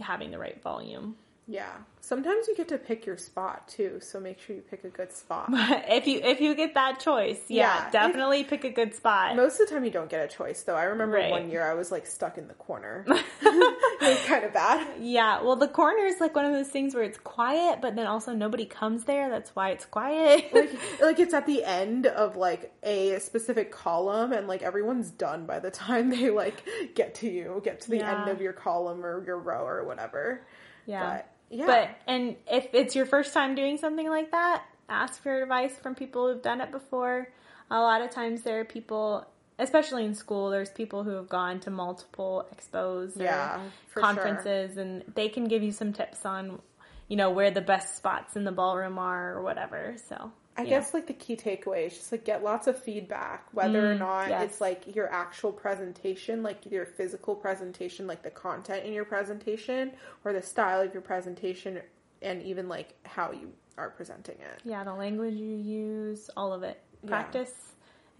having 0.00 0.30
the 0.30 0.38
right 0.38 0.62
volume 0.62 1.16
Yeah. 1.46 1.70
Sometimes 2.00 2.48
you 2.48 2.56
get 2.56 2.68
to 2.68 2.78
pick 2.78 3.04
your 3.06 3.16
spot 3.18 3.68
too, 3.68 3.98
so 4.00 4.18
make 4.20 4.40
sure 4.40 4.56
you 4.56 4.62
pick 4.62 4.84
a 4.84 4.88
good 4.88 5.12
spot. 5.12 5.48
if 5.52 6.06
you 6.06 6.20
if 6.22 6.40
you 6.40 6.54
get 6.54 6.72
that 6.74 7.00
choice 7.00 7.40
yeah, 7.48 7.84
Yeah. 7.84 7.90
definitely 7.90 8.44
pick 8.44 8.64
a 8.64 8.70
good 8.70 8.94
spot 8.94 9.36
Most 9.36 9.60
of 9.60 9.68
the 9.68 9.74
time 9.74 9.84
you 9.84 9.90
don't 9.90 10.08
get 10.10 10.24
a 10.24 10.28
choice 10.34 10.62
though. 10.62 10.74
I 10.74 10.84
remember 10.84 11.16
Right. 11.16 11.30
one 11.30 11.50
year 11.50 11.62
I 11.62 11.74
was 11.74 11.90
like 11.92 12.06
stuck 12.06 12.38
in 12.38 12.48
the 12.48 12.54
corner. 12.54 13.04
it 13.42 14.00
was 14.00 14.24
kind 14.26 14.44
of 14.44 14.52
bad. 14.54 14.86
Yeah, 15.00 15.42
well, 15.42 15.56
the 15.56 15.68
corner 15.68 16.04
is 16.06 16.18
like 16.20 16.34
one 16.34 16.46
of 16.46 16.52
those 16.52 16.68
things 16.68 16.94
where 16.94 17.04
it's 17.04 17.18
quiet, 17.18 17.80
but 17.82 17.94
then 17.96 18.06
also 18.06 18.32
nobody 18.32 18.64
comes 18.64 19.04
there. 19.04 19.28
That's 19.28 19.54
why 19.54 19.70
it's 19.70 19.84
quiet. 19.84 20.52
Like, 20.54 20.72
like 21.02 21.18
it's 21.18 21.34
at 21.34 21.44
the 21.46 21.62
end 21.64 22.06
of 22.06 22.36
like 22.36 22.72
a 22.82 23.18
specific 23.20 23.70
column 23.70 24.32
and 24.32 24.46
like 24.48 24.62
everyone's 24.62 25.10
done 25.10 25.44
by 25.46 25.58
the 25.58 25.70
time 25.70 26.08
they 26.10 26.30
like 26.30 26.62
get 26.94 27.16
to 27.16 27.30
you, 27.30 27.60
get 27.64 27.82
to 27.82 27.90
the 27.90 27.98
Yeah. 27.98 28.20
end 28.22 28.30
of 28.30 28.40
your 28.40 28.52
column 28.54 29.04
or 29.04 29.22
your 29.26 29.38
row 29.38 29.66
or 29.66 29.84
whatever. 29.84 30.46
yeah. 30.86 31.16
But 31.16 31.30
yeah. 31.54 31.66
But, 31.66 31.98
and 32.06 32.36
if 32.50 32.68
it's 32.72 32.96
your 32.96 33.06
first 33.06 33.32
time 33.32 33.54
doing 33.54 33.78
something 33.78 34.08
like 34.08 34.32
that, 34.32 34.64
ask 34.88 35.22
for 35.22 35.42
advice 35.42 35.72
from 35.76 35.94
people 35.94 36.26
who've 36.26 36.42
done 36.42 36.60
it 36.60 36.72
before. 36.72 37.28
A 37.70 37.80
lot 37.80 38.02
of 38.02 38.10
times 38.10 38.42
there 38.42 38.60
are 38.60 38.64
people, 38.64 39.24
especially 39.58 40.04
in 40.04 40.14
school, 40.14 40.50
there's 40.50 40.70
people 40.70 41.04
who 41.04 41.10
have 41.10 41.28
gone 41.28 41.60
to 41.60 41.70
multiple 41.70 42.46
expos 42.54 43.16
or 43.18 43.22
Yeah, 43.22 43.60
conferences, 43.94 44.76
and 44.76 45.04
they 45.14 45.28
can 45.28 45.44
give 45.44 45.62
you 45.62 45.70
some 45.72 45.92
tips 45.92 46.26
on, 46.26 46.60
you 47.08 47.16
know, 47.16 47.30
where 47.30 47.50
the 47.50 47.60
best 47.60 47.96
spots 47.96 48.34
in 48.36 48.44
the 48.44 48.52
ballroom 48.52 48.98
are 48.98 49.34
or 49.34 49.42
whatever. 49.42 49.94
So, 50.08 50.32
I 50.56 50.62
yeah. 50.62 50.70
guess 50.70 50.94
like 50.94 51.06
the 51.08 51.14
key 51.14 51.36
takeaway 51.36 51.86
is 51.86 51.94
just 51.94 52.12
like 52.12 52.24
get 52.24 52.44
lots 52.44 52.66
of 52.68 52.78
feedback, 52.78 53.46
whether 53.52 53.90
or 53.90 53.94
Mm, 53.94 53.98
not 53.98 54.28
yes. 54.28 54.44
it's 54.44 54.60
like 54.60 54.94
your 54.94 55.12
actual 55.12 55.50
presentation, 55.52 56.42
like 56.42 56.64
your 56.70 56.86
physical 56.86 57.34
presentation, 57.34 58.06
like 58.06 58.22
the 58.22 58.30
content 58.30 58.84
in 58.86 58.92
your 58.92 59.04
presentation, 59.04 59.92
or 60.24 60.32
the 60.32 60.42
style 60.42 60.80
of 60.80 60.92
your 60.92 61.02
presentation, 61.02 61.80
and 62.22 62.42
even 62.42 62.68
like 62.68 62.94
how 63.04 63.32
you 63.32 63.52
are 63.76 63.90
presenting 63.90 64.36
it. 64.36 64.60
Yeah, 64.64 64.84
the 64.84 64.94
language 64.94 65.34
you 65.34 65.56
use, 65.56 66.30
all 66.36 66.52
of 66.52 66.62
it. 66.62 66.80
Yeah. 67.02 67.08
Practice 67.10 67.52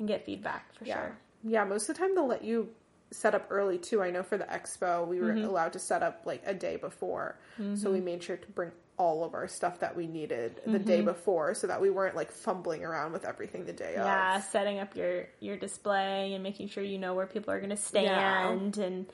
and 0.01 0.09
get 0.09 0.27
feedback 0.27 0.75
for 0.75 0.85
Yeah. 0.85 0.95
sure. 0.97 1.17
Yeah, 1.45 1.65
most 1.65 1.89
of 1.89 1.95
the 1.97 2.01
time 2.03 2.15
they'll 2.17 2.27
let 2.27 2.43
you 2.43 2.69
set 3.13 3.35
up 3.37 3.47
early 3.51 3.79
too. 3.79 4.03
I 4.03 4.11
know 4.11 4.25
for 4.25 4.37
the 4.37 4.45
expo, 4.45 5.07
we 5.07 5.21
were 5.21 5.29
Mm-hmm. 5.29 5.45
allowed 5.45 5.73
to 5.75 5.79
set 5.79 6.03
up 6.03 6.23
like 6.25 6.43
a 6.45 6.53
day 6.55 6.77
before. 6.77 7.37
So 7.77 7.93
we 7.93 8.01
made 8.01 8.25
sure 8.25 8.37
to 8.37 8.49
bring 8.51 8.73
all 8.97 9.25
of 9.25 9.35
our 9.35 9.49
stuff 9.49 9.81
that 9.81 9.97
we 9.97 10.07
needed 10.07 10.61
the 10.67 10.79
day 10.79 10.99
Mm-hmm. 10.99 11.07
before 11.07 11.55
so 11.55 11.67
that 11.67 11.81
we 11.81 11.91
weren't 11.91 12.15
like 12.15 12.31
fumbling 12.31 12.85
around 12.85 13.13
with 13.13 13.25
everything 13.25 13.65
the 13.65 13.73
day 13.73 13.95
Yeah, 13.97 14.41
setting 14.41 14.79
up 14.79 14.95
your 14.97 15.27
your 15.41 15.57
display 15.57 16.33
and 16.35 16.43
making 16.43 16.69
sure 16.69 16.85
you 16.85 16.99
know 16.99 17.15
where 17.15 17.27
people 17.27 17.53
are 17.53 17.59
going 17.59 17.71
to 17.71 17.77
stand 17.77 18.79
and 18.79 19.07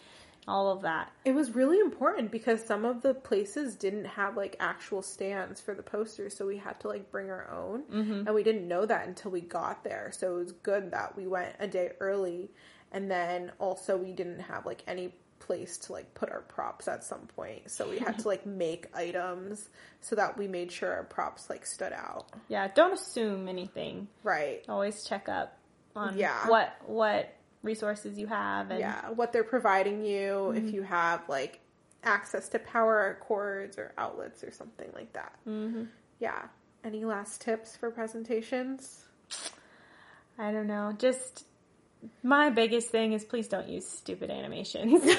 all 0.49 0.71
of 0.71 0.83
that. 0.83 1.13
It 1.25 1.33
was 1.33 1.55
really 1.55 1.79
important 1.79 2.31
because 2.31 2.65
some 2.65 2.85
of 2.85 3.03
the 3.03 3.15
places 3.15 3.77
didn't 3.77 4.07
have 4.07 4.37
like 4.37 4.57
actual 4.59 5.03
stands 5.03 5.61
for 5.61 5.75
the 5.75 5.83
posters, 5.83 6.37
so 6.37 6.47
we 6.47 6.57
had 6.57 6.81
to 6.81 6.89
like 6.89 7.11
bring 7.11 7.31
our 7.31 7.51
own. 7.51 7.83
Mm-hmm. 7.85 8.27
And 8.27 8.35
we 8.35 8.43
didn't 8.43 8.67
know 8.67 8.85
that 8.87 9.07
until 9.07 9.31
we 9.31 9.43
got 9.43 9.85
there. 9.85 10.11
So 10.17 10.35
it 10.37 10.39
was 10.39 10.53
good 10.53 10.91
that 10.93 11.17
we 11.17 11.27
went 11.27 11.55
a 11.61 11.69
day 11.69 11.93
early 12.01 12.51
and 12.93 13.11
then 13.11 13.53
also 13.61 13.97
we 13.97 14.13
didn't 14.13 14.41
have 14.41 14.67
like 14.67 14.83
any 14.87 15.15
place 15.51 15.79
to 15.79 15.93
like 15.93 16.15
put 16.15 16.31
our 16.31 16.43
props 16.43 16.87
at 16.87 17.03
some 17.03 17.27
point. 17.35 17.69
So 17.73 17.91
we 17.91 17.99
had 17.99 18.21
to 18.21 18.29
like 18.33 18.47
make 18.47 18.87
items 18.95 19.69
so 20.01 20.15
that 20.15 20.39
we 20.39 20.47
made 20.47 20.71
sure 20.71 20.93
our 20.93 21.03
props 21.03 21.51
like 21.51 21.67
stood 21.67 21.93
out. 21.93 22.27
Yeah, 22.47 22.69
don't 22.73 22.93
assume 22.93 23.49
anything. 23.49 24.07
Right. 24.23 24.65
Always 24.69 25.03
check 25.03 25.29
up 25.29 25.59
on 25.97 26.17
Yeah. 26.17 26.49
what 26.49 26.73
what 26.87 27.35
resources 27.65 28.17
you 28.17 28.29
have 28.29 28.71
and 28.71 28.79
Yeah, 28.79 29.11
what 29.11 29.33
they're 29.33 29.43
providing 29.43 30.05
you 30.05 30.53
if 30.53 30.73
you 30.73 30.83
have 30.83 31.29
like 31.29 31.59
access 32.05 32.49
to 32.51 32.61
power 32.61 33.19
cords 33.21 33.77
or 33.77 33.93
outlets 33.99 34.45
or 34.45 34.53
something 34.53 34.89
like 34.95 35.13
that. 35.15 35.33
Mm-hmm. 35.49 35.85
Yeah. 36.21 36.43
Any 36.85 37.05
last 37.05 37.41
tips 37.41 37.77
for 37.77 37.91
presentations? 37.91 39.05
I 40.39 40.53
don't 40.53 40.69
know. 40.69 40.95
Just 40.97 41.45
my 42.23 42.51
biggest 42.51 42.89
thing 42.89 43.13
is 43.13 43.25
please 43.25 43.49
don't 43.49 43.69
use 43.69 43.87
stupid 43.87 44.31
animations. 44.31 45.03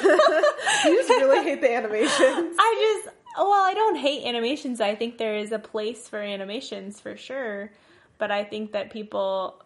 You 0.84 0.98
just 0.98 1.10
really 1.10 1.44
hate 1.44 1.62
the 1.62 1.72
animations. 1.72 2.56
I 2.60 3.02
just, 3.04 3.16
well, 3.38 3.52
I 3.52 3.74
don't 3.76 3.98
hate 3.98 4.26
animations. 4.26 4.82
I 4.82 4.96
think 4.96 5.20
there 5.20 5.36
is 5.36 5.52
a 5.52 5.60
place 5.60 6.08
for 6.10 6.18
animations 6.20 7.00
for 7.00 7.16
sure, 7.16 7.72
but 8.18 8.32
I 8.32 8.44
think 8.44 8.72
that 8.72 8.90
people 8.92 9.62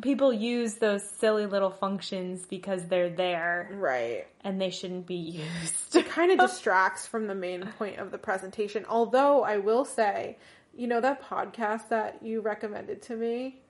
people 0.00 0.32
use 0.32 0.74
those 0.74 1.02
silly 1.18 1.46
little 1.46 1.70
functions 1.70 2.46
because 2.46 2.86
they're 2.86 3.10
there 3.10 3.70
Right. 3.72 4.26
and 4.42 4.60
they 4.60 4.70
shouldn't 4.70 5.06
be 5.06 5.14
used. 5.16 5.96
It 5.96 6.08
kind 6.08 6.30
of 6.32 6.38
distracts 6.48 7.06
from 7.06 7.26
the 7.26 7.34
main 7.34 7.66
point 7.78 7.98
of 7.98 8.10
the 8.12 8.18
presentation. 8.18 8.84
Although 8.88 9.42
I 9.44 9.58
will 9.58 9.84
say, 9.84 10.38
you 10.76 10.86
know 10.86 11.00
that 11.00 11.22
podcast 11.22 11.88
that 11.88 12.22
you 12.22 12.40
recommended 12.40 13.02
to 13.02 13.16
me? 13.16 13.60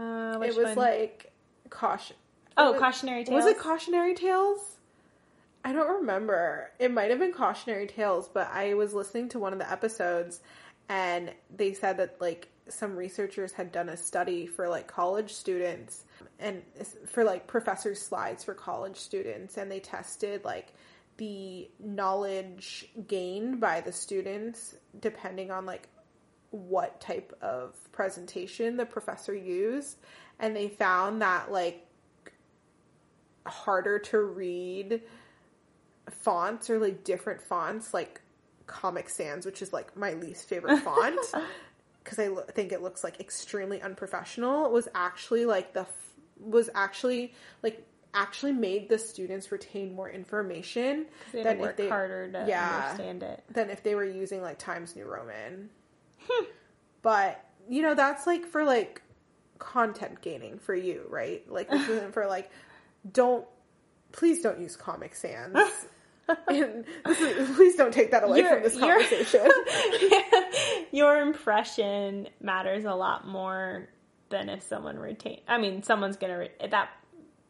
Uh, 0.00 0.36
which 0.38 0.50
it 0.50 0.56
was 0.56 0.66
one? 0.66 0.76
like 0.76 1.32
caution. 1.70 2.16
oh, 2.56 2.72
was- 2.72 2.80
cautionary 2.80 3.24
tales. 3.24 3.44
Was 3.44 3.46
it 3.46 3.58
Cautionary 3.58 4.14
Tales? 4.14 4.76
I 5.64 5.72
don't 5.72 6.00
remember. 6.00 6.70
It 6.78 6.92
might 6.92 7.10
have 7.10 7.18
been 7.18 7.32
Cautionary 7.32 7.86
Tales, 7.86 8.28
but 8.32 8.48
I 8.52 8.74
was 8.74 8.94
listening 8.94 9.28
to 9.30 9.38
one 9.38 9.52
of 9.52 9.58
the 9.58 9.70
episodes 9.70 10.40
and 10.88 11.32
they 11.54 11.74
said 11.74 11.96
that 11.98 12.16
like 12.20 12.48
some 12.68 12.96
researchers 12.96 13.52
had 13.52 13.72
done 13.72 13.88
a 13.88 13.96
study 13.96 14.46
for 14.46 14.68
like 14.68 14.86
college 14.86 15.32
students 15.32 16.04
and 16.38 16.62
for 17.06 17.24
like 17.24 17.46
professors 17.46 18.00
slides 18.00 18.44
for 18.44 18.54
college 18.54 18.96
students 18.96 19.56
and 19.56 19.70
they 19.70 19.80
tested 19.80 20.44
like 20.44 20.68
the 21.16 21.68
knowledge 21.80 22.88
gained 23.06 23.60
by 23.60 23.80
the 23.80 23.92
students 23.92 24.76
depending 25.00 25.50
on 25.50 25.66
like 25.66 25.88
what 26.50 27.00
type 27.00 27.36
of 27.42 27.76
presentation 27.92 28.76
the 28.76 28.86
professor 28.86 29.34
used 29.34 29.98
and 30.38 30.54
they 30.54 30.68
found 30.68 31.22
that 31.22 31.50
like 31.52 31.86
harder 33.46 33.98
to 33.98 34.20
read 34.20 35.02
fonts 36.10 36.68
or 36.70 36.78
like 36.78 37.04
different 37.04 37.40
fonts 37.40 37.94
like 37.94 38.20
comic 38.66 39.08
sans 39.08 39.46
which 39.46 39.62
is 39.62 39.72
like 39.72 39.96
my 39.96 40.12
least 40.14 40.46
favorite 40.48 40.78
font 40.80 41.18
because 42.04 42.18
I 42.18 42.28
lo- 42.28 42.44
think 42.54 42.72
it 42.72 42.82
looks 42.82 43.02
like 43.02 43.20
extremely 43.20 43.80
unprofessional 43.80 44.70
was 44.70 44.88
actually 44.94 45.46
like 45.46 45.72
the 45.72 45.80
f- 45.80 46.14
was 46.40 46.68
actually 46.74 47.32
like 47.62 47.84
actually 48.14 48.52
made 48.52 48.88
the 48.88 48.98
students 48.98 49.50
retain 49.52 49.94
more 49.94 50.08
information 50.10 51.06
They 51.32 51.42
than 51.42 51.60
if 51.60 51.76
they 51.76 51.88
harder 51.88 52.30
to 52.32 52.44
yeah. 52.48 52.84
understand 52.90 53.22
it. 53.22 53.44
than 53.50 53.70
if 53.70 53.82
they 53.82 53.94
were 53.94 54.04
using 54.04 54.40
like 54.42 54.58
Times 54.58 54.96
New 54.96 55.04
Roman. 55.04 55.68
but 57.02 57.44
you 57.68 57.82
know 57.82 57.94
that's 57.94 58.26
like 58.26 58.46
for 58.46 58.64
like 58.64 59.02
content 59.58 60.20
gaining 60.20 60.58
for 60.58 60.74
you, 60.74 61.04
right? 61.08 61.44
Like 61.50 61.70
this 61.70 61.88
isn't 61.88 62.12
for 62.14 62.26
like 62.26 62.50
don't 63.10 63.46
please 64.12 64.40
don't 64.42 64.60
use 64.60 64.76
Comic 64.76 65.14
Sans. 65.14 65.56
and 66.48 66.84
is, 67.06 67.56
please 67.56 67.76
don't 67.76 67.92
take 67.92 68.10
that 68.10 68.24
away 68.24 68.40
Your- 68.40 68.54
from 68.54 68.62
this 68.62 68.74
your- 68.76 69.00
conversation. 69.00 69.48
Your 70.92 71.20
impression 71.20 72.28
matters 72.40 72.84
a 72.84 72.94
lot 72.94 73.26
more 73.26 73.88
than 74.30 74.48
if 74.48 74.62
someone 74.62 74.98
retain. 74.98 75.40
I 75.48 75.58
mean, 75.58 75.82
someone's 75.82 76.16
gonna 76.16 76.38
re- 76.38 76.50
that 76.70 76.90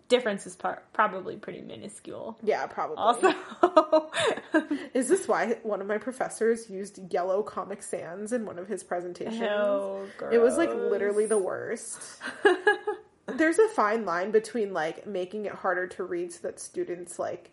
difference 0.08 0.46
is 0.46 0.56
par- 0.56 0.82
probably 0.92 1.36
pretty 1.36 1.60
minuscule. 1.60 2.38
yeah, 2.42 2.66
probably. 2.66 2.96
Also, 2.96 3.34
Is 4.94 5.08
this 5.08 5.28
why 5.28 5.58
one 5.62 5.80
of 5.80 5.86
my 5.86 5.98
professors 5.98 6.68
used 6.68 7.12
yellow 7.12 7.42
Comic 7.42 7.82
Sans 7.82 8.32
in 8.32 8.44
one 8.46 8.58
of 8.58 8.68
his 8.68 8.82
presentations? 8.82 9.42
Oh, 9.42 10.06
girl. 10.16 10.32
It 10.32 10.38
was 10.38 10.56
like 10.56 10.70
literally 10.74 11.26
the 11.26 11.38
worst. 11.38 12.00
There's 13.26 13.58
a 13.58 13.68
fine 13.68 14.04
line 14.04 14.30
between 14.30 14.72
like 14.72 15.06
making 15.06 15.44
it 15.46 15.52
harder 15.52 15.86
to 15.88 16.04
read 16.04 16.32
so 16.32 16.40
that 16.48 16.58
students 16.58 17.18
like 17.18 17.50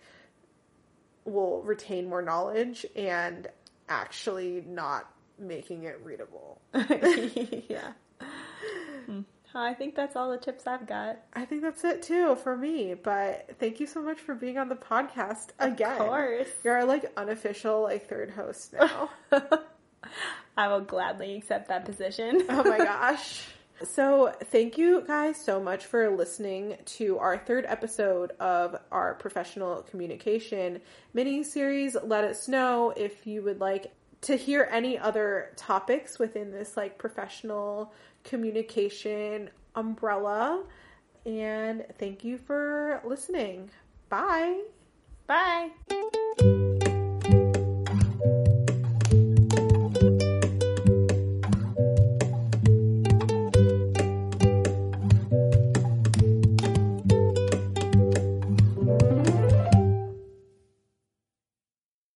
will 1.25 1.61
retain 1.63 2.07
more 2.07 2.21
knowledge 2.21 2.85
and 2.95 3.47
actually 3.89 4.63
not 4.67 5.11
making 5.37 5.83
it 5.83 5.99
readable. 6.03 6.61
yeah. 6.73 7.91
Hmm. 9.05 9.21
I 9.59 9.73
think 9.73 9.95
that's 9.95 10.15
all 10.15 10.31
the 10.31 10.37
tips 10.37 10.67
I've 10.67 10.85
got. 10.85 11.19
I 11.33 11.45
think 11.45 11.61
that's 11.61 11.83
it 11.83 12.01
too 12.01 12.35
for 12.35 12.55
me, 12.57 12.93
but 12.93 13.49
thank 13.59 13.79
you 13.79 13.87
so 13.87 14.01
much 14.01 14.19
for 14.19 14.35
being 14.35 14.57
on 14.57 14.69
the 14.69 14.75
podcast 14.75 15.49
again. 15.59 15.93
Of 15.93 16.07
course. 16.07 16.49
You're 16.63 16.77
our 16.77 16.85
like 16.85 17.11
unofficial 17.17 17.83
like 17.83 18.07
third 18.07 18.31
host 18.31 18.73
now. 18.73 19.09
I 20.57 20.67
will 20.67 20.81
gladly 20.81 21.35
accept 21.35 21.69
that 21.69 21.85
position. 21.85 22.43
oh 22.49 22.63
my 22.63 22.77
gosh. 22.77 23.43
So, 23.83 24.33
thank 24.45 24.77
you 24.77 25.03
guys 25.05 25.35
so 25.35 25.59
much 25.59 25.85
for 25.85 26.09
listening 26.09 26.77
to 26.85 27.17
our 27.17 27.37
third 27.37 27.65
episode 27.67 28.31
of 28.39 28.79
our 28.89 29.15
professional 29.15 29.81
communication 29.81 30.79
mini 31.13 31.43
series. 31.43 31.97
Let 32.01 32.23
us 32.23 32.47
know 32.47 32.93
if 32.95 33.27
you 33.27 33.41
would 33.43 33.59
like 33.59 33.91
to 34.21 34.37
hear 34.37 34.67
any 34.71 34.97
other 34.97 35.51
topics 35.57 36.17
within 36.17 36.51
this 36.51 36.77
like 36.77 36.97
professional 36.97 37.93
communication 38.25 39.49
umbrella. 39.75 40.63
And 41.25 41.85
thank 41.97 42.23
you 42.23 42.37
for 42.37 43.01
listening. 43.05 43.69
Bye. 44.09 44.61
Bye. 45.27 45.71